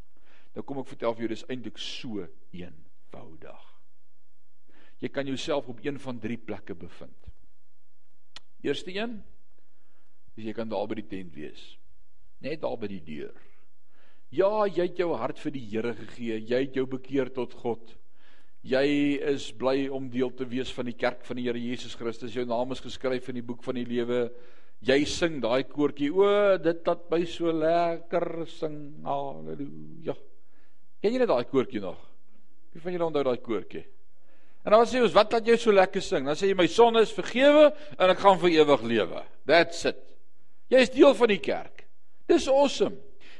[0.55, 3.63] Nou kom ek vertel vir jou dis eintlik so eenvoudig.
[4.99, 7.29] Jy kan jouself op een van drie plekke bevind.
[8.63, 9.23] Eerste een,
[10.37, 11.77] is jy kan daar by die tent wees.
[12.39, 13.35] Net daar by die deur.
[14.33, 16.39] Ja, jy het jou hart vir die Here gegee.
[16.39, 17.91] Jy het jou bekeer tot God.
[18.65, 22.33] Jy is bly om deel te wees van die kerk van die Here Jesus Christus.
[22.33, 24.25] Jou naam is geskryf in die boek van die lewe.
[24.83, 26.09] Jy sing daai koortjie.
[26.11, 26.27] O,
[26.59, 28.77] dit laat my so lekker sing.
[29.07, 30.15] Halleluja.
[31.03, 31.99] Ken jy daai koortjie nog?
[32.73, 33.85] Wie van julle onthou daai koortjie?
[34.63, 36.27] En dan sê ons, wat laat jy so lekker sing?
[36.27, 39.23] Dan sê jy my sonde is vergewe en ek gaan vir ewig lewe.
[39.47, 39.99] That's it.
[40.71, 41.83] Jy is deel van die kerk.
[42.31, 42.95] Dis awesome.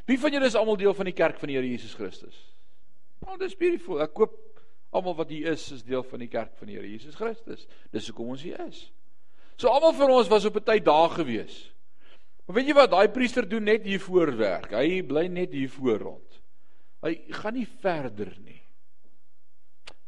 [0.07, 2.35] Wie van julle is almal deel van die kerk van die Here Jesus Christus?
[3.23, 4.01] Oh, dis beautiful.
[4.03, 4.35] Ek koop
[4.93, 7.63] almal wat hier is is deel van die kerk van die Here Jesus Christus.
[7.95, 8.85] Dis hoekom ons hier is.
[9.55, 11.73] So almal van ons was op 'n tyd daar gewees.
[12.45, 14.71] Maar weet jy wat, daai priester doen net hier voor werk.
[14.71, 16.41] Hy bly net hier voor rond.
[17.01, 18.61] Hy gaan nie verder nie.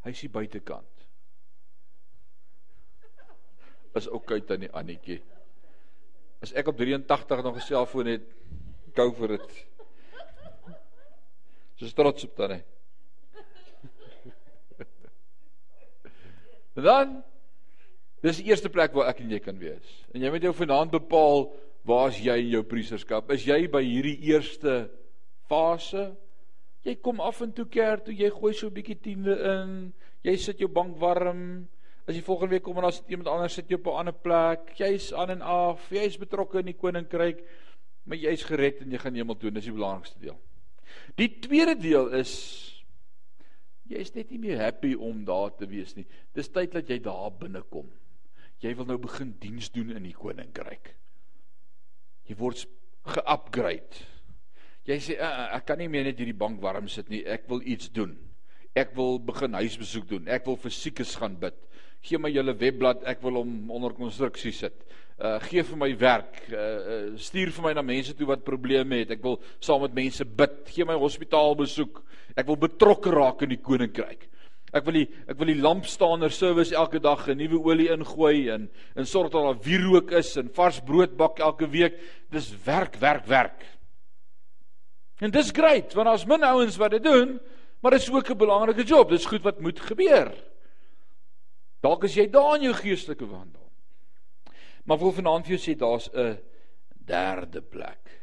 [0.03, 0.95] Hy is hier buitekant
[3.95, 5.21] is okay tannie Annetjie.
[6.43, 8.25] As ek op 83 nog 'n selfoon het,
[8.95, 9.67] gou vir dit.
[11.75, 12.63] So trots op tannie.
[16.87, 17.23] Dan
[18.22, 20.05] dis die eerste plek waar ek en jy kan wees.
[20.13, 21.49] En jy moet jou vanaand bepaal
[21.86, 23.30] waar is jy in jou priesterskap?
[23.32, 24.89] Is jy by hierdie eerste
[25.49, 26.16] fase?
[26.86, 29.93] Jy kom af en toe kerk toe, jy gooi so 'n bietjie tiende in,
[30.24, 31.68] jy sit jou bank warm,
[32.05, 34.13] As jy volgende week kom en dan sit iemand anders sit jy op 'n ander
[34.13, 34.76] plek.
[34.78, 37.41] Jy's aan en af, jy's betrokke in die koninkryk,
[38.05, 39.51] maar jy's gered en jy gaan hemel toe.
[39.51, 40.38] Dis die belangrikste deel.
[41.16, 42.32] Die tweede deel is
[43.89, 46.05] jy's net nie meer happy om daar te wees nie.
[46.34, 47.89] Dis tyd dat jy daar binne kom.
[48.63, 50.93] Jy wil nou begin diens doen in die koninkryk.
[52.25, 52.63] Jy word
[53.15, 54.05] ge-upgrade.
[54.85, 57.23] Jy sê uh, ek kan nie meer net hierdie bank warm sit nie.
[57.25, 58.15] Ek wil iets doen.
[58.75, 60.29] Ek wil begin huisbesoek doen.
[60.31, 61.57] Ek wil vir siekes gaan bid
[62.05, 64.75] gee my julle webblad, ek wil hom onder konstruksie sit.
[65.15, 66.41] Uh gee vir my werk.
[66.51, 69.15] Uh, uh stuur vir my na mense toe wat probleme het.
[69.15, 70.57] Ek wil saam met mense bid.
[70.75, 72.01] Gee my hospitaal besoek.
[72.35, 74.27] Ek wil betrokke raak in die koninkryk.
[74.76, 78.69] Ek wil die ek wil die lampstaaner service elke dag 'n nuwe olie ingooi en
[78.95, 81.95] en sorg dat daar wierook is en vars brood bak elke week.
[82.30, 83.63] Dis werk, werk, werk.
[85.21, 87.39] En dis great want daar's min ouens wat dit doen,
[87.80, 89.09] maar dit is ook 'n belangrike job.
[89.09, 90.34] Dis goed wat moet gebeur.
[91.80, 93.71] Dalk is jy daar in jou geestelike wandel.
[94.86, 96.38] Maar wil vanaand vir jou sê daar's 'n
[97.05, 98.21] derde plek.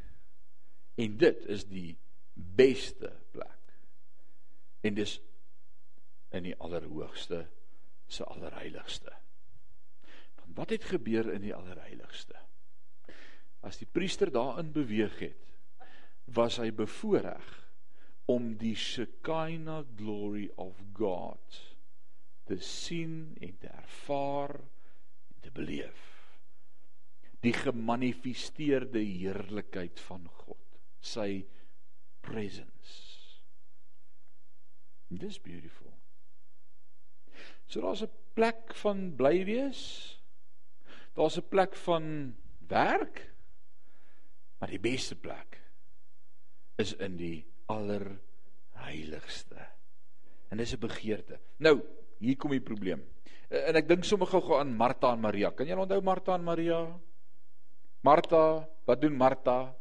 [0.97, 1.99] En dit is die
[2.35, 3.61] beste plek.
[4.83, 5.21] En dis
[6.33, 7.47] in die allerhoogste
[8.13, 9.13] se allerheiligste.
[10.41, 12.37] Want wat het gebeur in die allerheiligste?
[13.63, 15.39] As die priester daarin beweeg het,
[16.35, 17.51] was hy bevoorreg
[18.31, 21.61] om die Shekinah glory of God
[22.49, 26.09] te sien en te ervaar en te beleef.
[27.43, 31.43] Die gemanifesteerde heerlikheid van God, sy
[32.23, 33.01] presence.
[35.13, 35.92] Dis beautiful.
[37.67, 40.19] So daar's 'n plek van bly wees.
[41.15, 42.35] Daar's 'n plek van
[42.69, 43.35] werk.
[44.59, 45.61] Maar die beste plek
[46.77, 49.59] is in die allerheiligste.
[50.49, 51.41] En dis 'n begeerte.
[51.57, 51.81] Nou,
[52.19, 53.03] hier kom die probleem.
[53.49, 55.51] En ek dink sommer gou-gou aan Martha en Maria.
[55.51, 57.01] Kan jy onthou Martha en Maria?
[58.01, 59.75] Martha, wat doen Martha?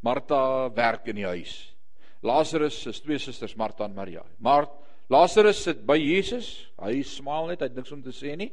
[0.00, 1.76] Martha werk in die huis.
[2.24, 4.24] Lazarus se twee susters Martha en Maria.
[4.38, 4.68] Maar
[5.08, 6.66] Lazarus sit by Jesus.
[6.80, 8.50] Hy smaal net, hy het niks om te sê nie.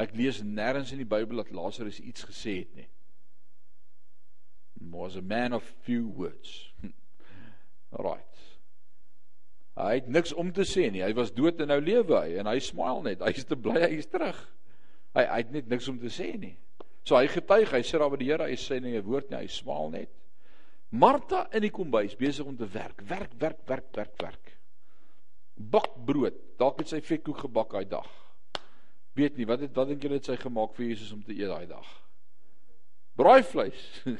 [0.00, 2.88] Ek lees nêrens in die Bybel dat Lazarus iets gesê het nie.
[4.90, 6.72] Was a man of few words.
[7.94, 8.40] Alright.
[9.74, 11.02] Hy het niks om te sê nie.
[11.02, 13.22] Hy was dood en nou lewe hy en hy smaal net.
[13.22, 14.38] Hy is te bly hy is terug.
[15.14, 16.54] Hy hy het net niks om te sê nie.
[17.04, 19.42] So hy getuig, hy sê daar by die Here, hy sê nie 'n woord nie,
[19.44, 20.10] hy smaal net.
[20.90, 23.02] Martha in die kombuis besig om te werk.
[23.08, 24.43] Werk, werk, werk, werk, werk.
[25.54, 26.36] Bak brood.
[26.58, 28.08] Dalk het sy vetkoek gebak daai dag.
[29.14, 31.50] Weet nie, wat het wat dink julle het sy gemaak vir Jesus om te eet
[31.50, 31.86] daai dag?
[33.14, 33.82] Braaivleis.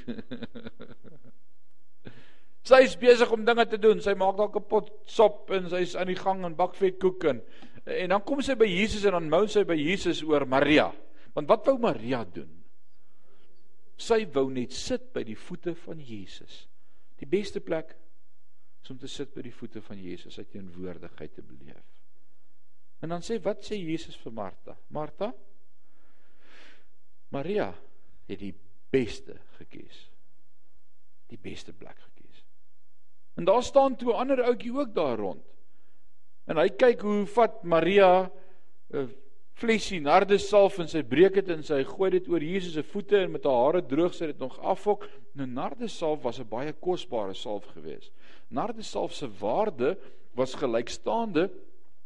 [2.68, 4.02] sy is besig om dinge te doen.
[4.02, 7.42] Sy maak dalk 'n pot sop en sy's aan die gang en bak vetkoek en
[7.84, 10.86] en dan kom sy by Jesus en dan mou sy by Jesus oor Maria.
[11.34, 12.62] Want wat wou Maria doen?
[14.00, 16.64] Sy wou net sit by die voete van Jesus.
[17.20, 17.92] Die beste plek
[18.84, 21.84] is om te sit by die voete van Jesus, sy teenwoordigheid te beleef.
[23.00, 24.76] En dan sê wat sê Jesus vir Martha?
[24.92, 25.32] Martha
[27.34, 27.72] Maria
[28.28, 28.52] het die
[28.94, 30.04] beste gekies.
[31.32, 32.44] Die beste plek gekies.
[33.40, 35.42] En daar staan toe 'n ander ouetjie ook daar rond.
[36.46, 38.30] En hy kyk hoe vat Maria
[38.92, 39.08] 'n
[39.54, 43.30] flesie nardesalf en sy breek dit en sy gooi dit oor Jesus se voete en
[43.30, 45.08] met haar hare droog sy dit nog afhok.
[45.32, 48.12] Nou nardesalf was 'n baie kosbare salf geweest.
[48.54, 49.94] Nardesalf se waarde
[50.38, 51.50] was gelykstaande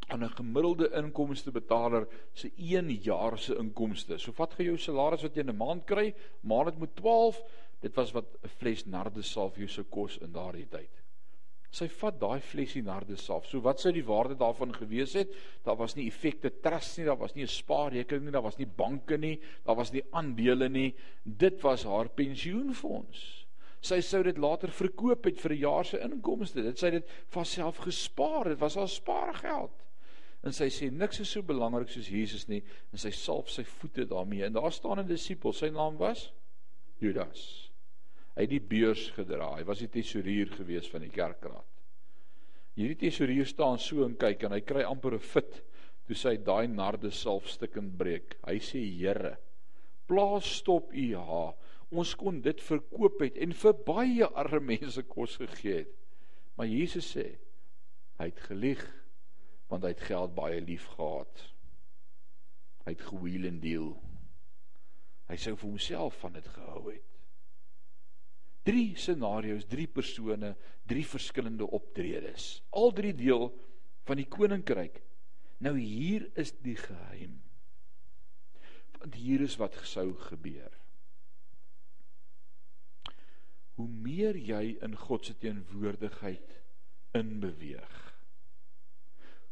[0.08, 4.18] aan 'n gemiddelde inkomstebetaler se 1 jaar se inkomste.
[4.18, 7.42] So vat gou jou salaris wat jy in 'n maand kry, maar dit moet 12,
[7.80, 10.90] dit was wat 'n fles nardesalf jou sou kos in daardie tyd.
[11.70, 13.46] Sy vat daai flesie nardesalf.
[13.46, 15.34] So wat sou die waarde daarvan gewees het?
[15.64, 18.66] Daar was nie effekte trust nie, daar was nie 'n spaarrekening nie, daar was nie
[18.66, 20.94] banke nie, daar was nie aandele nie.
[21.22, 23.47] Dit was haar pensioenfonds.
[23.80, 26.62] Sy sou dit later verkoop het vir 'n jaar se inkomste.
[26.62, 28.48] Dit sy dit vir haarself gespaar.
[28.48, 29.84] Dit was haar spaargeld.
[30.44, 32.62] En sy sê niks is so belangrik soos Jesus nie.
[32.92, 34.44] En sy salf sy voete daarmee.
[34.44, 35.52] En daar staan 'n disipel.
[35.52, 36.32] Sy naam was
[36.98, 37.70] Judas.
[38.36, 39.56] Hy het die beurs gedra.
[39.56, 41.66] Hy was die tesourier gewees van die kerkraad.
[42.74, 45.62] Hierdie tesourier staan so en kyk en hy kry amper 'n fit
[46.08, 49.36] toe sy daai narde salf stukkend breek hy sê Here
[50.08, 51.42] plaas stop u ha
[51.90, 55.94] ons kon dit verkoop het en vir baie arme mense kos gegee het
[56.58, 57.26] maar Jesus sê
[58.18, 58.82] hy het gelieg
[59.68, 61.42] want hy het geld baie lief gehad.
[62.86, 63.90] Hy het gewheel en deel.
[65.28, 67.04] Hy sou vir homself van dit gehou het.
[68.68, 70.54] Drie scenario's, drie persone,
[70.88, 72.58] drie verskillende optredes.
[72.76, 73.50] Al drie deel
[74.08, 75.02] van die koninkryk.
[75.64, 77.38] Nou hier is die geheim.
[78.98, 80.72] Want hier is wat sou gebeur.
[83.78, 86.56] Hoe meer jy in God se teenwoordigheid
[87.18, 87.98] inbeweeg,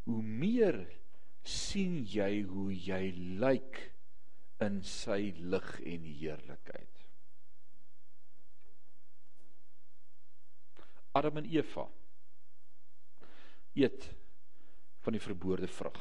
[0.06, 0.80] hoe meer
[1.46, 3.78] sien jy hoe jy lyk
[4.64, 7.02] in sy lig en heerlikheid.
[11.16, 11.86] Adam en Eva
[13.76, 14.08] eet
[15.04, 15.98] van die verboorde vrug.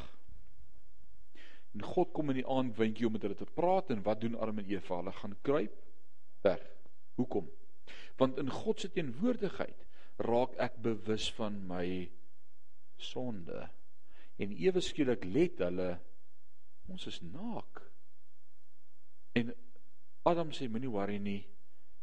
[1.75, 4.37] En God kom in die aand windjie om met hulle te praat en wat doen
[4.39, 4.99] Adam en Eva?
[5.01, 5.75] Hulle gaan kruip
[6.47, 6.63] weg.
[7.19, 7.49] Hoekom?
[8.17, 9.85] Want in God se teenwoordigheid
[10.25, 11.87] raak ek bewus van my
[12.97, 13.65] sonde
[14.39, 15.89] en ewe skielik let hulle
[16.91, 17.81] ons is naak.
[19.35, 19.51] En
[20.29, 21.41] Adam sê moenie worry nie.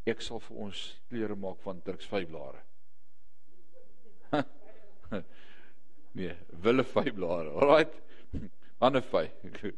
[0.09, 2.61] Ek sal vir ons klere maak van Turks vyblare.
[6.19, 7.53] nee, wille vyblare.
[7.55, 8.01] Alraight.
[8.85, 9.29] Ander vy.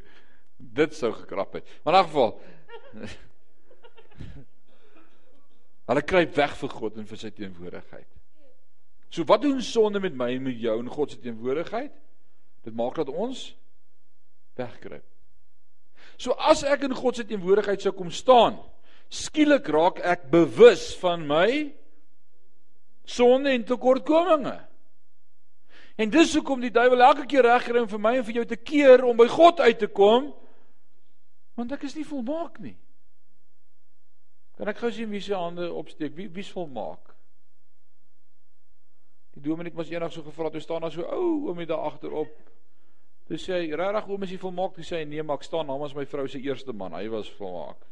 [0.78, 1.68] Dit sou gekrap het.
[1.84, 2.32] Maar in 'n geval
[5.88, 8.08] Hulle kruip weg vir God en vir sy teenwoordigheid.
[9.12, 11.92] So wat doen sonde met my en met jou in God se teenwoordigheid?
[12.64, 13.50] Dit maak dat ons
[14.58, 15.04] wegkruip.
[16.16, 18.56] So as ek in God se teenwoordigheid sou kom staan,
[19.12, 21.48] skielik raak ek bewus van my
[23.04, 24.56] sonde en tekortkominge.
[26.00, 28.58] En dis hoekom die duiwel elke keer regkry om vir my en vir jou te
[28.58, 30.32] keer om by God uit te kom,
[31.54, 32.74] want ek is nie volmaak nie.
[34.58, 36.14] Kan ek gou sien wie se hande opsteek?
[36.16, 37.14] Wie wie's volmaak?
[39.34, 42.34] Die Dominiek was eendag so gevra, toe staan daar so ou oomie daar agterop.
[43.26, 45.66] Toe sê hy, "Regtig oom, is jy volmaak?" Toe sê hy, "Nee, maar ek staan
[45.66, 46.92] namens my vrou se eerste man.
[46.92, 47.86] Hy was volmaak."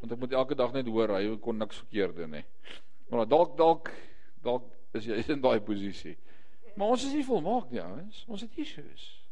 [0.00, 2.44] Want ek moet elke dag net hoor hy kon niks verkeerd doen nie.
[3.08, 3.90] Maar dalk dalk
[4.42, 6.16] dalk is jy in daai posisie.
[6.74, 8.24] Maar ons is nie volmaak nie, ouens.
[8.28, 9.22] Ons het issues.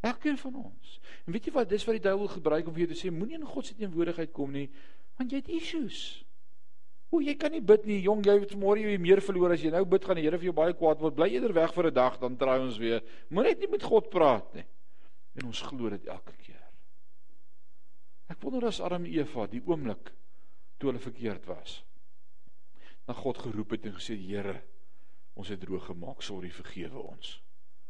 [0.00, 1.00] Elkeen van ons.
[1.26, 1.68] En weet jy wat?
[1.68, 4.32] Dis wat die duiwel gebruik om vir jou te sê moenie in God se teenwoordigheid
[4.32, 4.68] kom nie,
[5.16, 6.00] want jy het issues.
[7.10, 9.70] O, jy kan nie bid nie, jong, jy het môre jy meer verloor as jy
[9.72, 11.14] nou bid gaan die Here vir jou baie kwaad word.
[11.16, 13.02] Bly eerder weg vir 'n dag dan try ons weer.
[13.30, 14.66] Moenie net nie met God praat nie.
[15.36, 16.62] En ons glo dit elke keer.
[18.28, 20.12] Ek wonder as arm Eva die oomblik
[20.78, 21.84] toe hulle verkeerd was.
[23.06, 24.62] Na God geroep het en gesê, "Here,
[25.34, 27.40] ons het droog gemaak, sorry, vergewe ons.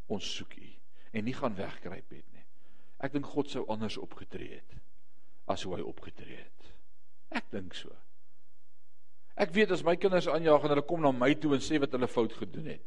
[0.07, 0.69] Ons soek U."
[1.13, 2.45] En nie gaan wegkruip het nie.
[2.99, 4.75] Ek dink God sou anders opgetree het
[5.47, 6.56] as hoe hy opgetree het.
[7.35, 7.91] Ek dink so.
[9.37, 11.93] Ek weet as my kinders aanjaag en hulle kom na my toe en sê wat
[11.93, 12.85] hulle fout gedoen het,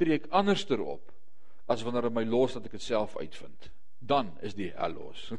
[0.00, 1.12] tree ek anderster op
[1.72, 3.70] as wanneer hulle my los dat ek dit self uitvind.
[4.02, 5.30] Dan is die hel los.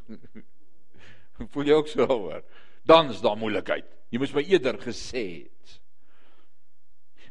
[1.52, 2.42] Voel jy ook so hoor?
[2.86, 3.86] Dan is daar moeilikheid.
[4.10, 5.78] Jy moes my eerder gesê het.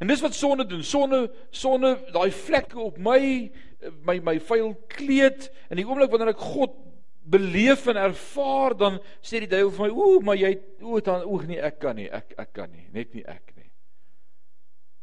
[0.02, 0.84] En dis wat sonde doen.
[0.84, 3.20] Sonde sonde daai vlekke op my
[4.08, 6.76] my my vuil kleed in die oomblik wanneer ek God
[7.24, 10.54] beleef en ervaar dan sê die duiwel vir my ooh maar jy
[10.84, 13.70] o dan oog nee ek kan nie ek ek kan nie net nie ek nie.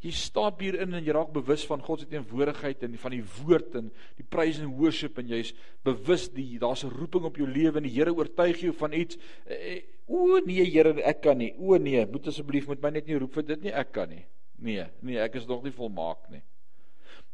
[0.01, 3.25] Jy stap hier in en jy raak bewus van God se teenwoordigheid en van die
[3.43, 5.51] woord en die praise and worship en jy's
[5.85, 9.19] bewus die daar's 'n roeping op jou lewe en die Here oortuig jou van iets.
[9.45, 11.53] Eh, o nee Here ek kan nie.
[11.59, 13.73] O nee moet asseblief met my net nie roep vir dit nie.
[13.73, 14.25] Ek kan nie.
[14.59, 16.43] Nee nee ek is nog nie volmaak nie.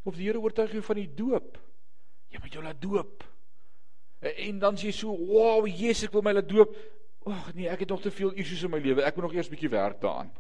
[0.05, 1.59] Of die Here oortuig jou van die doop.
[2.31, 3.36] Jy moet jou laat doop
[4.21, 6.77] En dan sê jy so, "Wow, Jesus, ek wil my laat doop."
[7.27, 9.03] Ag nee, ek het nog te veel issues in my lewe.
[9.03, 10.33] Ek moet nog eers 'n bietjie werk daaraan.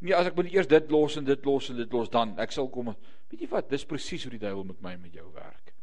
[0.00, 2.50] Nee, as ek moet eers dit los en dit los en dit los dan, ek
[2.50, 2.96] sal kom.
[3.30, 3.70] Weet jy wat?
[3.70, 5.74] Dis presies hoe die duiwel met my en met jou werk.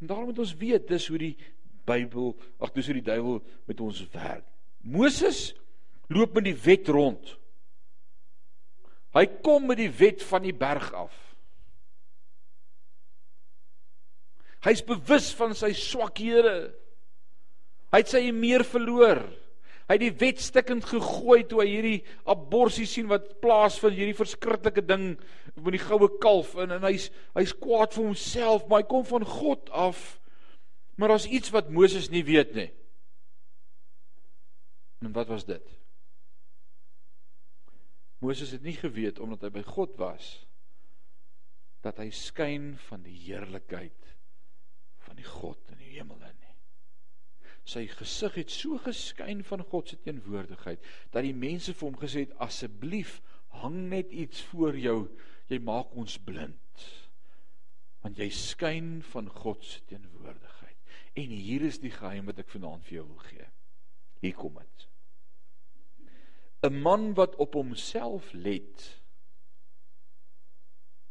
[0.00, 1.36] En daarom moet ons weet dis hoe die
[1.86, 4.44] Bybel, ag, dis hoe die duiwel met ons werk.
[4.82, 5.54] Moses
[6.10, 7.36] loop met die wet rond.
[9.14, 11.14] Hy kom met die wet van die berg af.
[14.66, 16.56] Hy's bewus van sy swakhede.
[17.94, 19.22] Hy het sy meer verloor.
[19.86, 24.82] Hy het die wet stikkend gegooi toe hy hierdie abortus sien wat plaasvind, hierdie verskriklike
[24.82, 25.12] ding
[25.54, 27.06] met die goue kalf en en hy's
[27.38, 30.16] hy's kwaad vir homself, maar hy kom van God af.
[30.98, 32.70] Maar daar's iets wat Moses nie weet nie.
[35.06, 35.62] En wat was dit?
[38.24, 40.32] Moses het nie geweet omdat hy by God was
[41.84, 44.05] dat hy skyn van die heerlikheid
[45.16, 46.54] van die God in die hemel in nie.
[47.66, 50.82] Sy gesig het so geskyn van God se teenwoordigheid
[51.14, 53.22] dat die mense vir hom gesê het asseblief
[53.62, 55.08] hang net iets voor jou,
[55.48, 56.84] jy maak ons blind.
[58.04, 60.76] Want jy skyn van God se teenwoordigheid.
[61.16, 63.48] En hier is die geheim wat ek vanaand vir jou wil gee.
[64.20, 64.86] Hier kom dit.
[66.68, 69.00] 'n Man wat op homself let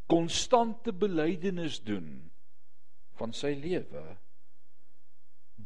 [0.08, 2.30] konstante belydenis doen
[3.20, 4.06] van sy lewe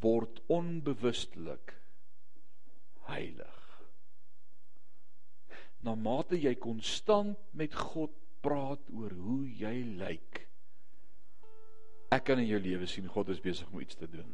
[0.02, 1.74] word onbewustelik
[3.10, 3.56] heilig.
[5.84, 10.44] Na mate jy konstant met God praat oor hoe jy lyk.
[12.14, 14.30] Ek kan in jou lewe sien God is besig om iets te doen.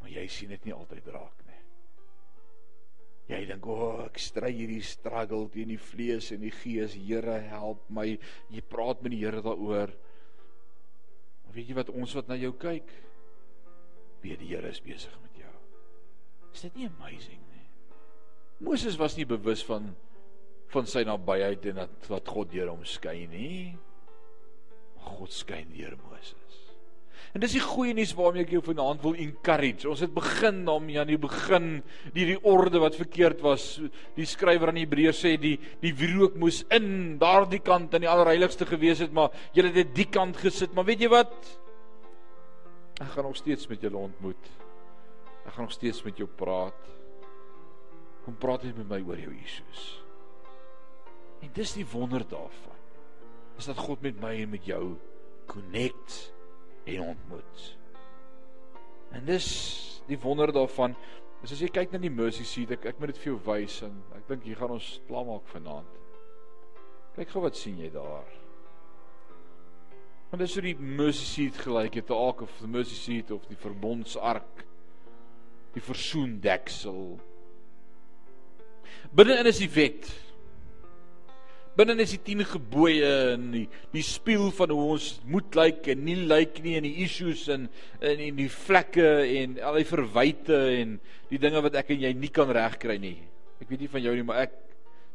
[0.00, 1.58] Maar jy sien dit nie altyd raak nie.
[3.30, 6.94] Jy dink, "O, oh, ek stry hierdie struggle teen die vlees en die gees.
[6.94, 8.18] Here, help my."
[8.50, 9.94] Jy praat met die Here daaroor.
[11.50, 12.92] Maar weet jy wat ons wat na jou kyk,
[14.22, 15.54] weet die Here is besig met jou.
[16.54, 17.64] Is dit nie amazing nie?
[18.62, 19.88] Moses was nie bewus van
[20.70, 23.72] van sy nabyheid en dat wat God deur hom skyn nie.
[24.94, 26.39] Maar God skyn deur Moses.
[27.30, 29.86] En dis die goeie nuus waarmee ek jou vanaand wil encourage.
[29.86, 31.68] Ons het begin daarmee aan die begin
[32.14, 33.76] die die orde wat verkeerd was.
[34.16, 38.10] Die skrywer aan die Hebreërs sê die die wierook moes in daardie kant in die
[38.10, 40.74] allerheiligste gewees het, maar julle het dit die kant gesit.
[40.74, 41.36] Maar weet jy wat?
[43.00, 44.50] Ek gaan nog steeds met julle ontmoet.
[45.46, 46.90] Ek gaan nog steeds met jou praat.
[48.26, 49.86] Kom praat net met my oor jou Jesus.
[51.40, 52.76] En dis die wonder daarvan.
[53.56, 54.82] Is dat God met my en met jou
[55.48, 56.34] connect
[56.96, 57.64] en ontmoet.
[59.12, 59.46] En dis
[60.06, 60.96] die wonder daarvan.
[61.42, 63.80] Is as jy kyk na die mercy seat, ek ek moet dit vir jou wys
[63.86, 65.96] en ek dink hier gaan ons klaar maak vanaand.
[67.16, 68.28] Kyk gou wat sien jy daar.
[70.30, 73.46] Want dis so die mercy seat gelyk het, die ark of the mercy seat of
[73.50, 74.66] die verbondsark.
[75.74, 77.18] Die versoendeksel.
[79.14, 80.10] Binne-in is die wet.
[81.80, 83.62] Binne is die 10 gebooie en die
[83.94, 87.70] die spieël van hoe ons moet lyk en nie lyk nie en die issues en
[88.04, 89.06] en en die vlekke
[89.38, 90.98] en al die verwyte en
[91.30, 93.16] die dinge wat ek en jy nie kan regkry nie.
[93.64, 94.58] Ek weet nie van jou nie, maar ek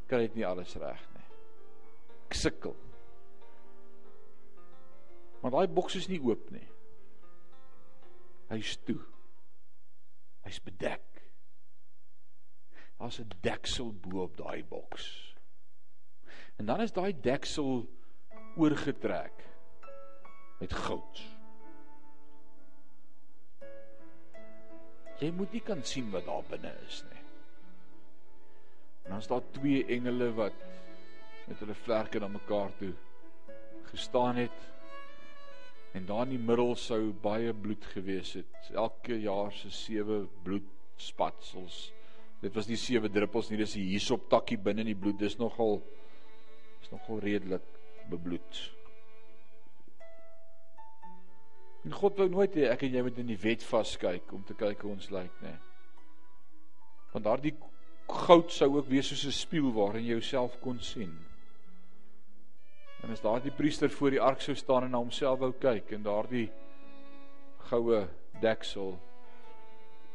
[0.09, 1.27] kan dit nie alles reg nie.
[2.25, 2.73] Ek sukkel.
[5.43, 6.65] Maar daai boks is nie oop nie.
[8.49, 8.97] Hy's toe.
[10.49, 11.05] Hy's bedek.
[12.97, 15.34] Daar's 'n deksel bo op daai boks.
[16.55, 17.83] En dan is daai deksel
[18.55, 19.43] oorgetrek
[20.59, 21.23] met goud.
[25.19, 27.23] Jy moet nie kan sien wat daar binne is nie.
[29.05, 30.63] En dan is daar twee engele wat
[31.45, 32.93] met hulle vlerke na mekaar toe
[33.91, 34.63] gestaan het.
[35.95, 38.71] En daar in die middel sou baie bloed gewees het.
[38.73, 41.91] Elke jaar se sewe bloedspatsels.
[42.41, 45.19] Dit was nie sewe druppels nie, dis 'n hierop takkie binne in die bloed.
[45.19, 45.81] Dis nogal
[46.85, 47.61] is nogal redelik
[48.09, 48.57] bebloed.
[51.85, 54.57] En God wou nooit hê ek en jy moet in die wet vaskyk om te
[54.57, 55.53] kyk hoe ons lyk, nê.
[57.13, 57.53] Want daardie
[58.09, 61.13] goud sou ook wees soos 'n spieël waarin jy jouself kon sien.
[63.03, 66.03] En as daardie priester voor die ark sou staan en na homself wou kyk en
[66.03, 66.49] daardie
[67.69, 68.07] goue
[68.41, 68.99] deksel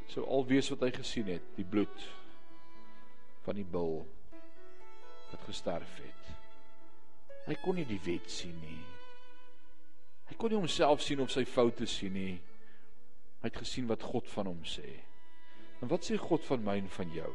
[0.07, 2.09] sou al wees wat hy gesien het, die bloed
[3.45, 4.07] van die bul
[5.31, 6.20] wat gesterf het.
[7.51, 8.79] Hy kon nie die wet sien nie.
[10.31, 12.37] Hy kon nie homself sien of sy foute sien nie.
[13.41, 14.87] Hy het gesien wat God van hom sê.
[15.83, 17.31] En wat sê God van my en van jou?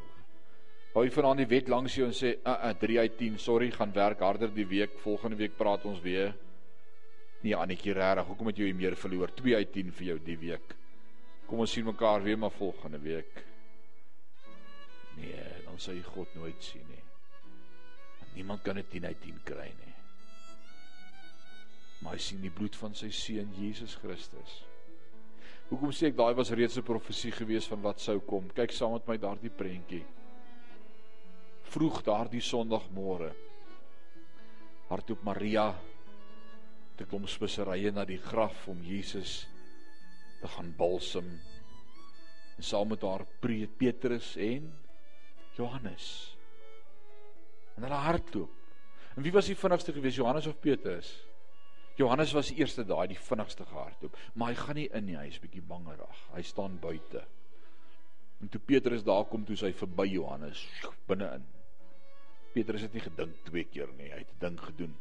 [0.94, 3.70] Hou jy vanaand die wet langs jou en sê, "Uh, uh 3 uit 10, sorry,
[3.70, 6.34] gaan werk harder die week, volgende week praat ons weer."
[7.42, 9.34] Nee, Annetjie, regtig, hoekom het jy meer verloor?
[9.34, 10.76] 2 uit 10 vir jou die week.
[11.46, 13.44] Kom ons sien mekaar weer maar volgende week.
[15.16, 17.04] Nee, dan sal jy God nooit sien nie.
[18.20, 19.95] Want niemand kan 'n 10 uit 10 kry nie
[22.00, 24.62] maar hy sien die bloed van sy seun Jesus Christus.
[25.70, 28.48] Hoekom sê ek daai was reeds 'n profesie gewees van wat sou kom?
[28.48, 30.04] Kyk saam met my daardie prentjie.
[31.64, 33.32] Vroeg daardie Sondagmôre
[34.88, 35.74] hardloop Maria
[36.96, 39.46] te kom speserye na die graf om Jesus
[40.40, 41.26] te gaan balsem.
[42.56, 43.26] En saam met haar
[43.78, 44.70] Petrus en
[45.56, 46.36] Johannes.
[47.76, 48.52] En hulle hardloop.
[49.16, 51.10] En wie was die vinnigste gewees, Johannes of Petrus?
[51.96, 55.40] Johannes was die eerste daai die vinnigste gehardloop, maar hy gaan nie in nie, hy's
[55.40, 56.22] bietjie bangerig.
[56.34, 57.22] Hy staan buite.
[58.44, 60.66] En toe Petrus daar kom, toe hy verby Johannes
[61.08, 61.46] binne-in.
[62.52, 64.94] Petrus het nie gedink twee keer nie, hy het 'n ding gedoen.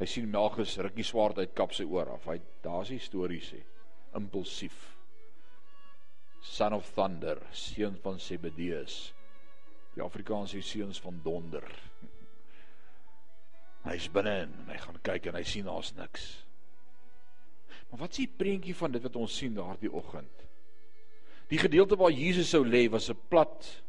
[0.00, 2.24] Hy sien Malchus rukkie swaard uit kap sy oor af.
[2.24, 3.60] Hy daar's die storie sê.
[4.16, 4.96] Impulsief.
[6.40, 9.12] Son of thunder, seun van Zebedeus.
[9.94, 11.89] Die Afrikaanse seuns van donder.
[13.84, 16.26] Hy's binne en hy gaan kyk en hy sien daar's niks.
[17.90, 20.44] Maar wat is die prentjie van dit wat ons sien daardie oggend?
[21.50, 23.82] Die gedeelte waar Jesus sou lê was 'n plat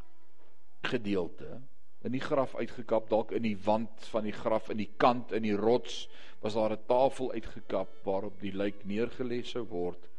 [0.81, 1.61] gedeelte
[2.01, 5.43] in die graf uitgekap, dalk in die wand van die graf in die kant in
[5.43, 6.07] die rots
[6.41, 10.09] was daar 'n tafel uitgekap waarop die lijk neergelê sou word.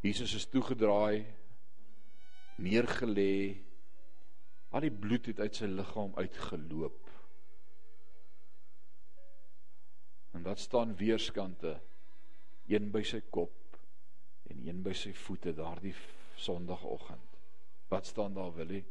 [0.00, 1.26] Jesus is toegedraai,
[2.56, 3.56] neergelê.
[4.70, 7.07] Al die bloed het uit sy liggaam uitgeloop.
[10.30, 11.80] En wat staan weerskante?
[12.68, 13.78] Een by sy kop
[14.48, 15.94] en een by sy voete daardie
[16.38, 17.38] Sondagoggend.
[17.88, 18.84] Wat staan daar Willie?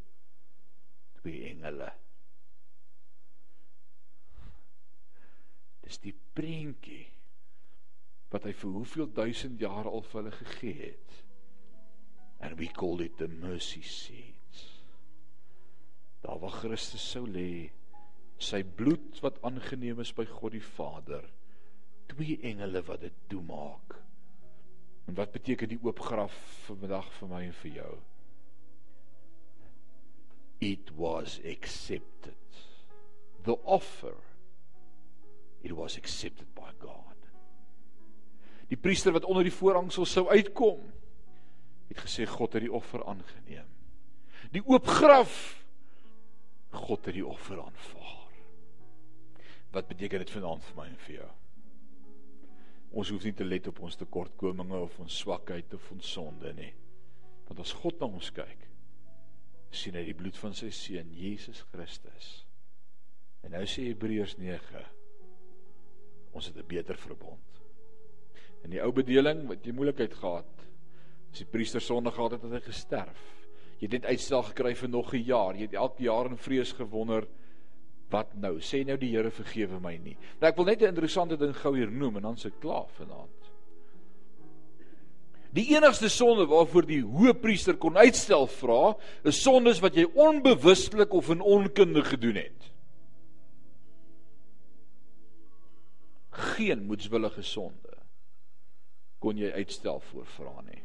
[1.21, 1.91] Twee engele.
[5.85, 7.05] Dis die prentjie
[8.33, 11.19] wat hy vir hoeveel duisend jaar al vir hulle gegee het.
[12.43, 14.63] And we call it the mercy seat.
[16.25, 17.69] Daar waar Christus sou lê
[18.37, 21.23] sy bloed wat aangeneem is by God die Vader.
[22.11, 23.97] Twee engele wat dit toemaak.
[25.07, 26.35] En wat beteken die oop graf
[26.67, 27.91] vandag vir my en vir jou?
[30.61, 32.63] It was accepted.
[33.45, 34.15] The offer
[35.63, 37.15] it was accepted by God.
[38.69, 40.83] Die priester wat onder die voorhangsel sou uitkom
[41.87, 43.67] het gesê God het die offer aangeneem.
[44.51, 45.37] Die oop graf
[46.71, 47.96] God het die offer aanvaar
[49.71, 51.29] Wat beteken dit vanaand vir my en vir jou?
[52.97, 56.71] Ons hoef nie te let op ons tekortkominge of ons swakheid of ons sonde nie.
[57.47, 58.67] Want as God na ons kyk,
[59.75, 62.29] sien hy die bloed van sy seun Jesus Christus.
[63.43, 64.83] En nou sê Hebreërs 9,
[66.33, 67.61] ons het 'n beter verbond.
[68.63, 70.67] In die ou bedeling wat jy moeilikheid gehad,
[71.31, 73.23] as die priester sonde gehad het, het hy gesterf.
[73.79, 75.55] Jy het net uitstel gekry vir nog 'n jaar.
[75.55, 77.27] Jy het elke jaar in vrees gewonder,
[78.09, 78.57] wat nou?
[78.63, 80.15] Sê nou die Here vergewe my nie.
[80.39, 83.37] Nou ek wil net 'n interessante ding gou hier noem en dan se klaar vanaand.
[85.57, 91.29] Die enigste sonde waarvoor die hoëpriester kon uitstel vra, is sondes wat jy onbewustelik of
[91.29, 92.71] in onkunde gedoen het.
[96.29, 97.95] Geen moedswillige sonde
[99.23, 100.83] kon jy uitstel voor vra nie.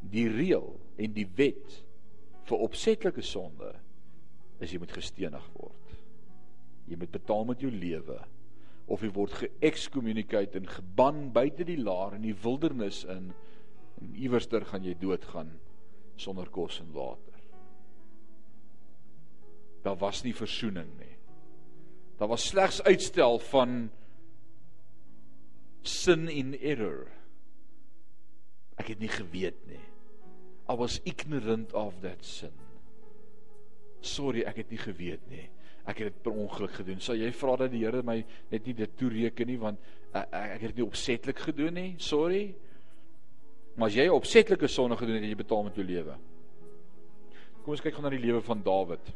[0.00, 1.80] Die reël en die wet
[2.46, 3.74] vir opsetlike sonde
[4.60, 5.94] is jy moet gestenig word.
[6.90, 8.18] Jy moet betaal met jou lewe
[8.90, 13.30] of jy word geëkskommunikate en geban buite die laar in die wildernis in
[14.00, 15.52] en iewerster gaan jy doodgaan
[16.20, 17.36] sonder kos en water.
[19.84, 21.14] Daar was nie verzoening nie.
[22.20, 23.90] Daar was slegs uitstel van
[25.86, 27.06] sin in error.
[28.80, 29.84] Ek het nie geweet nie.
[30.68, 32.59] I was ignorant of that sin
[34.06, 35.46] sorry, ek het nie geweet nie.
[35.88, 37.00] Ek het dit per ongeluk gedoen.
[37.02, 38.18] Sal jy vra dat die Here my
[38.50, 39.80] net nie dit toereken nie want
[40.12, 41.94] ek, ek, het dit nie opsetlik gedoen nie.
[42.02, 42.44] Sorry.
[43.76, 46.18] Maar as jy opsetlike sonde gedoen het, jy betaal met jou lewe.
[47.60, 49.10] Kom ons kyk gou na die lewe van Dawid.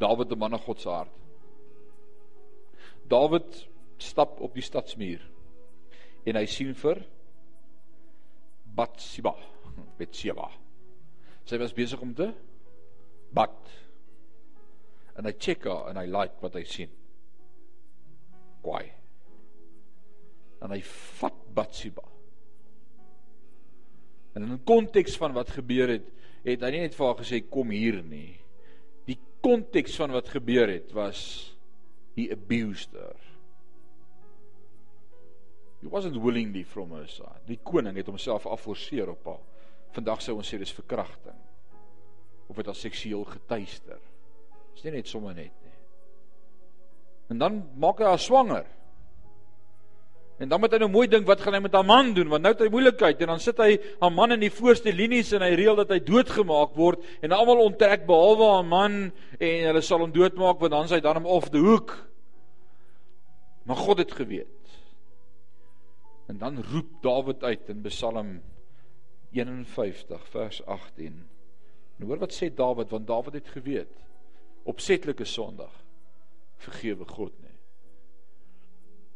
[0.00, 1.12] Dawid, 'n man na God se hart.
[3.08, 5.20] Dawid stap op die stadsmuur
[6.24, 7.04] en hy sien vir
[8.74, 9.34] Batsheba,
[9.98, 10.48] Batsheba.
[11.44, 12.32] Sy was besig om te
[13.34, 13.72] bad.
[15.18, 16.92] En hy check haar en hy like wat hy sien.
[18.64, 18.86] Kwaai.
[20.64, 20.80] En hy
[21.20, 22.06] vat Batsheba.
[24.34, 26.08] En in 'n konteks van wat gebeur het,
[26.44, 28.40] het hy nie net vir haar gesê kom hier nie.
[29.06, 31.54] Die konteks van wat gebeur het was
[32.16, 33.16] he abused her.
[35.80, 37.44] He wasn't willingly from her side.
[37.46, 39.42] Die koning het homself afforceer op haar.
[39.92, 41.43] Vandag sou ons sê dis verkrachting
[42.48, 44.00] of het as seksueel getuister.
[44.74, 45.76] Dis nie net sommer net nie.
[47.32, 48.66] En dan maak hy haar swanger.
[50.42, 52.42] En dan moet hy nou mooi dink wat gaan hy met haar man doen want
[52.42, 55.44] nou het hy moeilikheid en dan sit hy haar man in die voorste linies en
[55.46, 58.96] hy reël dat hy doodgemaak word en almal onttrek behalwe haar man
[59.38, 61.94] en hulle sal hom doodmaak want dan is hy dan om off the hook.
[63.64, 64.50] Maar God het geweet.
[66.28, 68.34] En dan roep Dawid uit in Psalm
[69.32, 71.22] 51 vers 18
[71.98, 73.92] En hoor wat sê Dawid want Dawid het geweet
[74.64, 75.72] opsetlike sondig
[76.64, 77.58] vergewe God nie.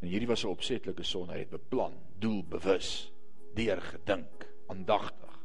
[0.02, 3.12] En hierdie was 'n opsetlike sonde, hy het beplan, doelbewus,
[3.54, 5.38] deurgedink, aandagtig.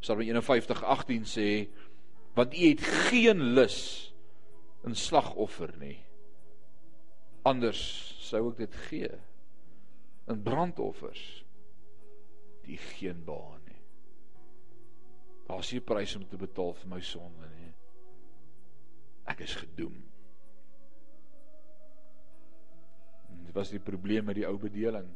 [0.00, 1.68] Psalm 51:18 sê
[2.34, 4.14] want u het geen lus
[4.84, 5.98] in slagoffer nie.
[7.42, 7.80] Anders
[8.18, 9.10] sou ek dit gee
[10.30, 11.44] in brandoffers
[12.62, 13.59] die geen baan
[15.50, 17.72] Daar's nie 'n prys om te betaal vir my sonde nie.
[19.26, 19.96] Ek is gedoem.
[23.28, 25.08] En dit was die probleem met die ou bedeling.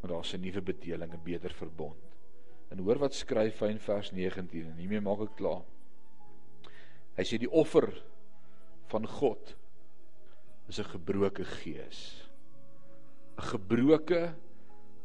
[0.00, 2.16] Maar daar's 'n nuwe bedeling, 'n beter verbond.
[2.70, 5.64] En hoor wat skryf hy in vers 19 en hiermee maak ek klaar.
[7.16, 8.02] Hy sê die offer
[8.88, 9.56] van God
[10.68, 12.28] is 'n gebroke gees.
[13.38, 14.34] 'n Gebroke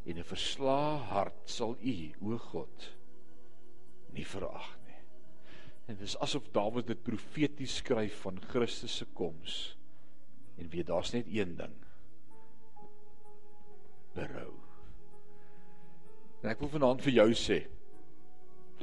[0.06, 3.01] en 'n verslae hart sal U, o God,
[4.16, 5.00] nie verag nie.
[5.88, 9.76] En dit is asof Dawid dit profeties skryf van Christus se koms.
[10.60, 11.76] En weet daar's net een ding.
[14.16, 14.52] Berou.
[16.42, 17.62] En ek wil vanaand vir jou sê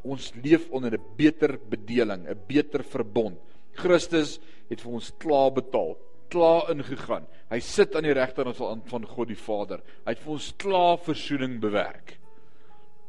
[0.07, 3.39] ons leef onder 'n beter bedeling, 'n beter verbond.
[3.75, 4.39] Christus
[4.71, 5.97] het vir ons klaar betaal,
[6.29, 7.27] klaar ingegaan.
[7.51, 9.83] Hy sit aan die regterkant van God die Vader.
[10.05, 12.18] Hy het vir ons klaar verzoening bewerk.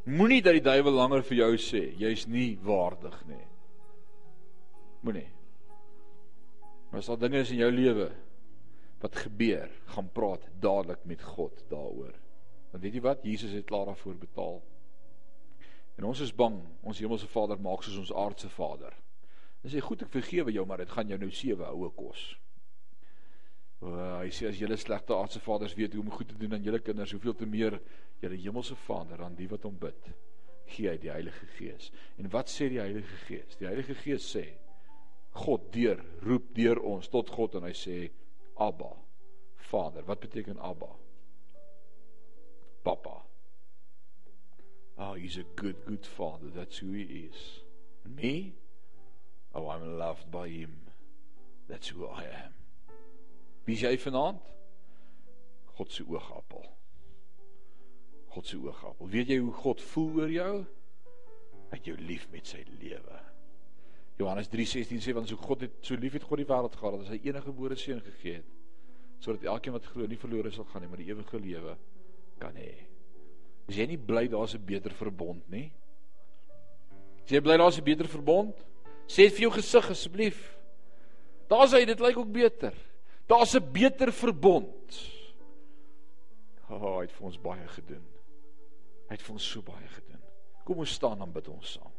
[0.07, 3.45] Moenie dat die duiwel langer vir jou sê jy's nie waardig nie.
[5.03, 5.27] Moenie.
[6.89, 8.09] Maar as daar dinge is in jou lewe
[8.99, 12.15] wat gebeur, gaan praat dadelik met God daaroor.
[12.71, 13.23] Want weet jy wat?
[13.23, 14.59] Jesus het klaar daarvoor betaal.
[15.99, 18.93] En ons is bang, ons hemelse Vader maak soos ons aardse Vader.
[19.63, 22.21] Hy sê goed ek vergewe jou, maar dit gaan jou nou sewe houe kos.
[23.79, 26.65] Uh, hy sê as julle slegte aardse vaders weet hoe om goed te doen aan
[26.65, 27.77] julle kinders, hoeveel te meer
[28.19, 30.09] julle hemelse Vader aan die wat hom bid,
[30.69, 31.87] gee hy die Heilige Gees.
[32.19, 33.55] En wat sê die Heilige Gees?
[33.61, 34.43] Die Heilige Gees sê
[35.39, 37.97] God deur, roep deur ons tot God en hy sê
[38.59, 38.91] Abba,
[39.69, 40.03] Vader.
[40.09, 40.91] Wat beteken Abba?
[42.83, 43.15] Papa.
[44.97, 46.47] Oh, he's a good good father.
[46.53, 47.61] That's who he is.
[48.03, 48.55] And me?
[49.55, 50.75] Oh, I'm loved by him.
[51.69, 52.58] That's who I am.
[53.69, 54.41] Wie is jy vanaand?
[55.77, 56.63] God se oogappel.
[58.33, 59.09] God se oogappel.
[59.13, 60.53] Weet jy hoe God voel oor jou?
[61.69, 63.19] Hy het jou lief met sy lewe.
[64.17, 67.05] Johannes 3:16 sê want so God het so lief het God die wêreld gehad dat
[67.11, 68.57] hy sy enige gebore seun gegee het
[69.21, 71.77] sodat elkeen wat glo nie verlore sal gaan nie, maar die ewige lewe
[72.39, 72.73] kan hê.
[73.67, 75.71] Is jy nie bly daar's 'n beter verbond nie?
[77.25, 78.55] Is jy bly daar's 'n beter verbond?
[79.05, 80.57] Sê dit vir jou gesig asseblief.
[81.49, 82.88] Daar's hy, dit lyk ook beter.
[83.29, 85.11] Daar's 'n beter verbond.
[86.69, 88.05] O, oh, hy het vir ons baie gedoen.
[89.07, 90.21] Hy het vir ons so baie gedoen.
[90.63, 91.98] Kom ons staan dan bid ons saam.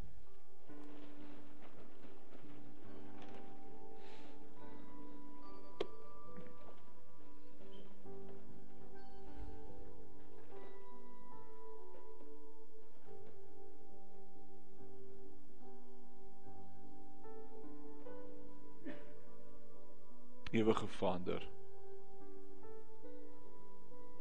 [20.50, 21.42] Ewige Vader.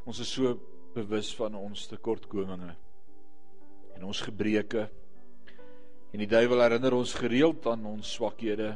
[0.06, 0.54] Ons is so
[0.94, 2.74] bewus van ons tekortkominge
[3.98, 4.88] en ons gebreke.
[6.14, 8.72] En die duiwel herinner ons gereeld aan ons swakhede.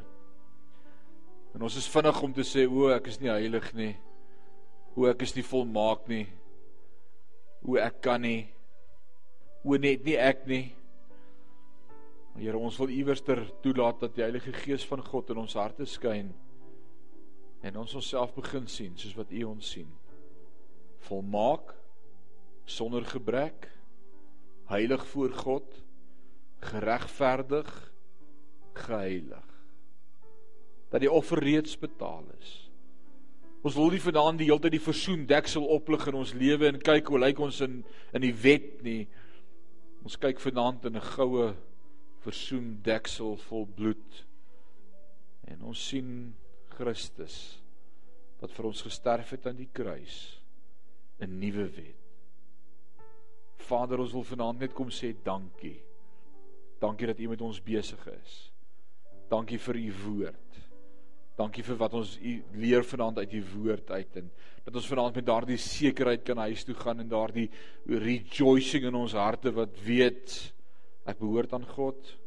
[1.54, 3.93] En ons is vinnig om te sê o, ek is nie heilig nie.
[4.93, 6.26] O, ek is nie volmaak nie.
[7.62, 8.47] O, ek kan nie.
[9.64, 10.66] O, net nie ek nie.
[12.34, 15.86] Maar Here, ons wil iewerster toelaat dat die Heilige Gees van God in ons harte
[15.86, 16.32] skyn
[17.64, 19.88] en ons onsself begin sien soos wat U ons sien.
[21.07, 21.72] Volmaak
[22.68, 23.70] sonder gebrek,
[24.72, 25.80] heilig voor God,
[26.64, 27.72] geregverdig,
[28.74, 29.49] geheilig.
[30.91, 32.53] Dat die offer reeds betaal is.
[33.64, 36.82] Ons wil nie vanaand die hele tyd die versoen deksel oplig in ons lewe en
[36.84, 37.80] kyk hoe lyk ons in
[38.11, 39.05] in die wet nie.
[40.03, 41.53] Ons kyk vanaand in 'n goue
[42.24, 44.26] versoen deksel vol bloed.
[45.47, 46.36] En ons sien
[46.78, 47.60] Christus
[48.42, 50.40] wat vir ons gesterf het aan die kruis
[51.22, 52.00] 'n nuwe wet.
[53.64, 55.80] Vader, ons wil vanaand net kom sê dankie.
[56.80, 58.52] Dankie dat U met ons besig is.
[59.30, 60.60] Dankie vir U woord.
[61.38, 64.32] Dankie vir wat ons U leer vanaand uit U woord uit en
[64.64, 67.50] dat ons vanaand met daardie sekerheid kan huis toe gaan en daardie
[67.88, 70.54] rejoicing in ons harte wat weet
[71.06, 72.18] ek behoort aan God.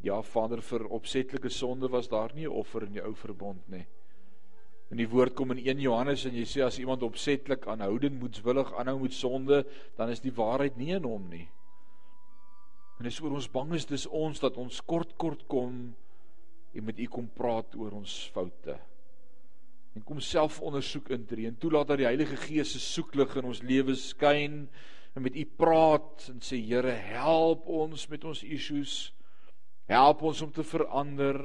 [0.00, 3.86] Ja Vader vir opsetlike sonde was daar nie 'n offer in die ou verbond nie.
[4.90, 8.72] In die woord kom in 1 Johannes en jy sê as iemand opsetlik aanhoudend moetswillig
[8.74, 11.48] aanhou met sonde, dan is die waarheid nie in hom nie.
[12.98, 15.94] En dis oor ons bang is dis ons dat ons kort kort kom
[16.74, 18.78] en met u kom praat oor ons foute.
[19.94, 23.62] En kom self ondersoek intree en toelaat dat die Heilige Gees se soeklig in ons
[23.62, 24.68] lewens skyn
[25.14, 29.12] en met u praat en sê Here help ons met ons issues
[29.90, 31.40] Help ons om te verander.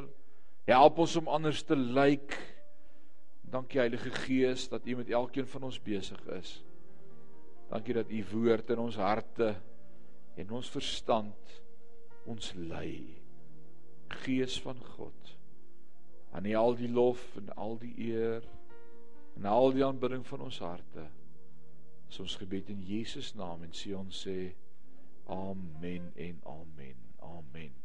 [0.69, 2.35] Help ons om anders te lyk.
[3.41, 6.59] Dankie Heilige Gees dat U met elkeen van ons besig is.
[7.71, 9.55] Dankie dat U woord in ons harte
[10.37, 11.55] en ons verstand
[12.29, 13.17] ons lei.
[14.25, 15.31] Gees van God.
[16.29, 18.45] Aan U al die lof en al die eer
[19.39, 21.07] en al die aanbidding van ons harte.
[22.09, 24.37] Is ons gebed in Jesus naam en sê ons sê
[25.33, 27.01] amen en amen.
[27.25, 27.84] Amen.